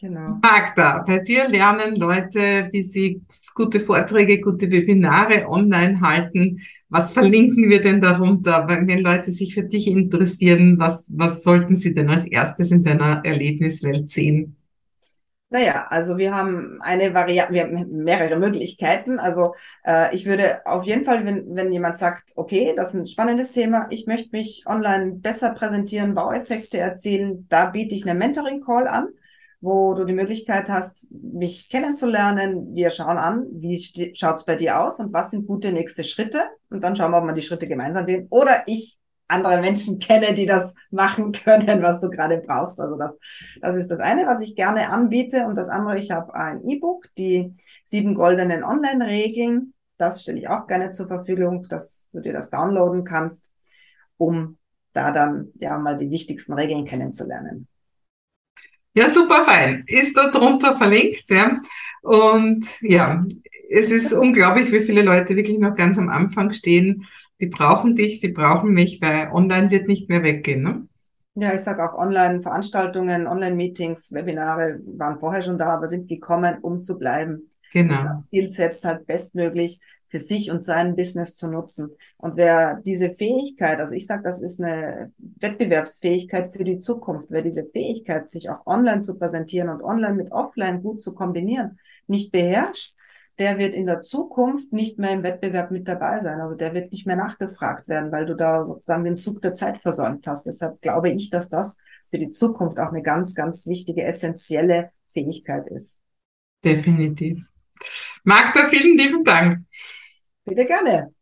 Genau. 0.00 0.38
Magda, 0.40 1.02
bei 1.04 1.18
dir 1.18 1.48
lernen 1.48 1.96
Leute, 1.96 2.68
wie 2.70 2.82
sie 2.82 3.22
gute 3.56 3.80
Vorträge, 3.80 4.40
gute 4.40 4.70
Webinare 4.70 5.48
online 5.48 6.00
halten. 6.00 6.60
Was 6.88 7.10
verlinken 7.10 7.68
wir 7.68 7.82
denn 7.82 8.00
darunter? 8.00 8.68
Wenn 8.68 9.00
Leute 9.00 9.32
sich 9.32 9.52
für 9.52 9.64
dich 9.64 9.88
interessieren, 9.88 10.78
was, 10.78 11.06
was 11.08 11.42
sollten 11.42 11.74
sie 11.74 11.92
denn 11.92 12.08
als 12.08 12.26
erstes 12.26 12.70
in 12.70 12.84
deiner 12.84 13.24
Erlebniswelt 13.24 14.08
sehen? 14.08 14.54
Naja, 15.56 15.86
also 15.88 16.18
wir 16.18 16.34
haben 16.34 16.82
eine 16.82 17.14
Variante, 17.14 17.54
wir 17.54 17.62
haben 17.62 18.04
mehrere 18.04 18.38
Möglichkeiten. 18.38 19.18
Also 19.18 19.54
äh, 19.86 20.14
ich 20.14 20.26
würde 20.26 20.66
auf 20.66 20.84
jeden 20.84 21.06
Fall, 21.06 21.24
wenn, 21.24 21.56
wenn 21.56 21.72
jemand 21.72 21.96
sagt, 21.96 22.32
okay, 22.36 22.74
das 22.76 22.88
ist 22.88 22.94
ein 22.94 23.06
spannendes 23.06 23.52
Thema, 23.52 23.86
ich 23.88 24.06
möchte 24.06 24.36
mich 24.36 24.64
online 24.66 25.12
besser 25.12 25.54
präsentieren, 25.54 26.14
Baueffekte 26.14 26.76
erzielen, 26.76 27.46
da 27.48 27.70
biete 27.70 27.94
ich 27.94 28.06
einen 28.06 28.18
Mentoring-Call 28.18 28.86
an, 28.86 29.08
wo 29.62 29.94
du 29.94 30.04
die 30.04 30.12
Möglichkeit 30.12 30.68
hast, 30.68 31.06
mich 31.10 31.70
kennenzulernen. 31.70 32.74
Wir 32.74 32.90
schauen 32.90 33.16
an, 33.16 33.46
wie 33.50 34.12
schaut's 34.14 34.44
bei 34.44 34.56
dir 34.56 34.82
aus 34.82 35.00
und 35.00 35.14
was 35.14 35.30
sind 35.30 35.46
gute 35.46 35.72
nächste 35.72 36.04
Schritte. 36.04 36.40
Und 36.68 36.84
dann 36.84 36.96
schauen 36.96 37.12
wir, 37.12 37.18
ob 37.18 37.24
wir 37.24 37.32
die 37.32 37.40
Schritte 37.40 37.66
gemeinsam 37.66 38.04
gehen. 38.04 38.26
Oder 38.28 38.64
ich 38.66 38.98
andere 39.28 39.60
Menschen 39.60 39.98
kenne, 39.98 40.34
die 40.34 40.46
das 40.46 40.74
machen 40.90 41.32
können, 41.32 41.82
was 41.82 42.00
du 42.00 42.10
gerade 42.10 42.38
brauchst. 42.38 42.78
Also 42.80 42.96
das, 42.96 43.18
das 43.60 43.76
ist 43.76 43.88
das 43.88 44.00
eine, 44.00 44.26
was 44.26 44.40
ich 44.40 44.54
gerne 44.54 44.90
anbiete. 44.90 45.46
Und 45.46 45.56
das 45.56 45.68
andere, 45.68 45.98
ich 45.98 46.10
habe 46.10 46.34
ein 46.34 46.66
E-Book, 46.68 47.06
die 47.18 47.54
sieben 47.84 48.14
goldenen 48.14 48.64
Online-Regeln. 48.64 49.72
Das 49.98 50.22
stelle 50.22 50.38
ich 50.38 50.48
auch 50.48 50.66
gerne 50.66 50.90
zur 50.90 51.06
Verfügung, 51.06 51.66
dass 51.68 52.06
du 52.12 52.20
dir 52.20 52.32
das 52.32 52.50
downloaden 52.50 53.04
kannst, 53.04 53.52
um 54.18 54.58
da 54.92 55.10
dann 55.10 55.48
ja 55.58 55.78
mal 55.78 55.96
die 55.96 56.10
wichtigsten 56.10 56.52
Regeln 56.52 56.84
kennenzulernen. 56.84 57.66
Ja, 58.94 59.10
super 59.10 59.44
fein. 59.44 59.82
Ist 59.86 60.16
da 60.16 60.30
drunter 60.30 60.76
verlinkt, 60.76 61.28
ja. 61.28 61.54
Und 62.00 62.64
ja, 62.80 63.26
es 63.68 63.90
ist 63.90 64.12
unglaublich, 64.12 64.70
wie 64.72 64.84
viele 64.84 65.02
Leute 65.02 65.36
wirklich 65.36 65.58
noch 65.58 65.74
ganz 65.74 65.98
am 65.98 66.08
Anfang 66.08 66.52
stehen 66.52 67.04
die 67.40 67.46
brauchen 67.46 67.96
dich, 67.96 68.20
die 68.20 68.28
brauchen 68.28 68.72
mich, 68.72 69.00
weil 69.02 69.30
online 69.32 69.70
wird 69.70 69.88
nicht 69.88 70.08
mehr 70.08 70.22
weggehen. 70.22 70.62
Ne? 70.62 70.88
Ja, 71.34 71.54
ich 71.54 71.60
sage 71.60 71.84
auch 71.84 71.98
Online-Veranstaltungen, 71.98 73.26
Online-Meetings, 73.26 74.12
Webinare 74.12 74.80
waren 74.86 75.18
vorher 75.18 75.42
schon 75.42 75.58
da, 75.58 75.74
aber 75.74 75.88
sind 75.88 76.08
gekommen, 76.08 76.58
um 76.62 76.80
zu 76.80 76.98
bleiben. 76.98 77.50
Genau. 77.72 78.00
Und 78.00 78.04
das 78.06 78.24
Skillset 78.24 78.84
halt 78.84 79.06
bestmöglich 79.06 79.80
für 80.08 80.18
sich 80.18 80.50
und 80.50 80.64
sein 80.64 80.96
Business 80.96 81.36
zu 81.36 81.50
nutzen. 81.50 81.90
Und 82.16 82.36
wer 82.36 82.80
diese 82.86 83.10
Fähigkeit, 83.10 83.80
also 83.80 83.94
ich 83.94 84.06
sage, 84.06 84.22
das 84.22 84.40
ist 84.40 84.62
eine 84.62 85.12
Wettbewerbsfähigkeit 85.40 86.52
für 86.52 86.64
die 86.64 86.78
Zukunft, 86.78 87.26
wer 87.28 87.42
diese 87.42 87.64
Fähigkeit, 87.64 88.30
sich 88.30 88.48
auch 88.48 88.66
online 88.66 89.02
zu 89.02 89.18
präsentieren 89.18 89.68
und 89.68 89.82
online 89.82 90.14
mit 90.14 90.32
offline 90.32 90.82
gut 90.82 91.02
zu 91.02 91.14
kombinieren, 91.14 91.78
nicht 92.06 92.32
beherrscht, 92.32 92.94
der 93.38 93.58
wird 93.58 93.74
in 93.74 93.86
der 93.86 94.00
Zukunft 94.00 94.72
nicht 94.72 94.98
mehr 94.98 95.10
im 95.10 95.22
Wettbewerb 95.22 95.70
mit 95.70 95.86
dabei 95.86 96.20
sein. 96.20 96.40
Also 96.40 96.54
der 96.54 96.72
wird 96.74 96.92
nicht 96.92 97.06
mehr 97.06 97.16
nachgefragt 97.16 97.86
werden, 97.88 98.10
weil 98.10 98.24
du 98.24 98.34
da 98.34 98.64
sozusagen 98.64 99.04
den 99.04 99.16
Zug 99.16 99.42
der 99.42 99.54
Zeit 99.54 99.78
versäumt 99.78 100.26
hast. 100.26 100.46
Deshalb 100.46 100.80
glaube 100.80 101.10
ich, 101.10 101.30
dass 101.30 101.48
das 101.48 101.76
für 102.10 102.18
die 102.18 102.30
Zukunft 102.30 102.78
auch 102.78 102.90
eine 102.90 103.02
ganz, 103.02 103.34
ganz 103.34 103.66
wichtige, 103.66 104.04
essentielle 104.04 104.90
Fähigkeit 105.12 105.66
ist. 105.68 106.00
Definitiv. 106.64 107.44
Magda, 108.24 108.68
vielen 108.68 108.96
lieben 108.96 109.22
Dank. 109.22 109.64
Bitte 110.44 110.64
gerne. 110.64 111.12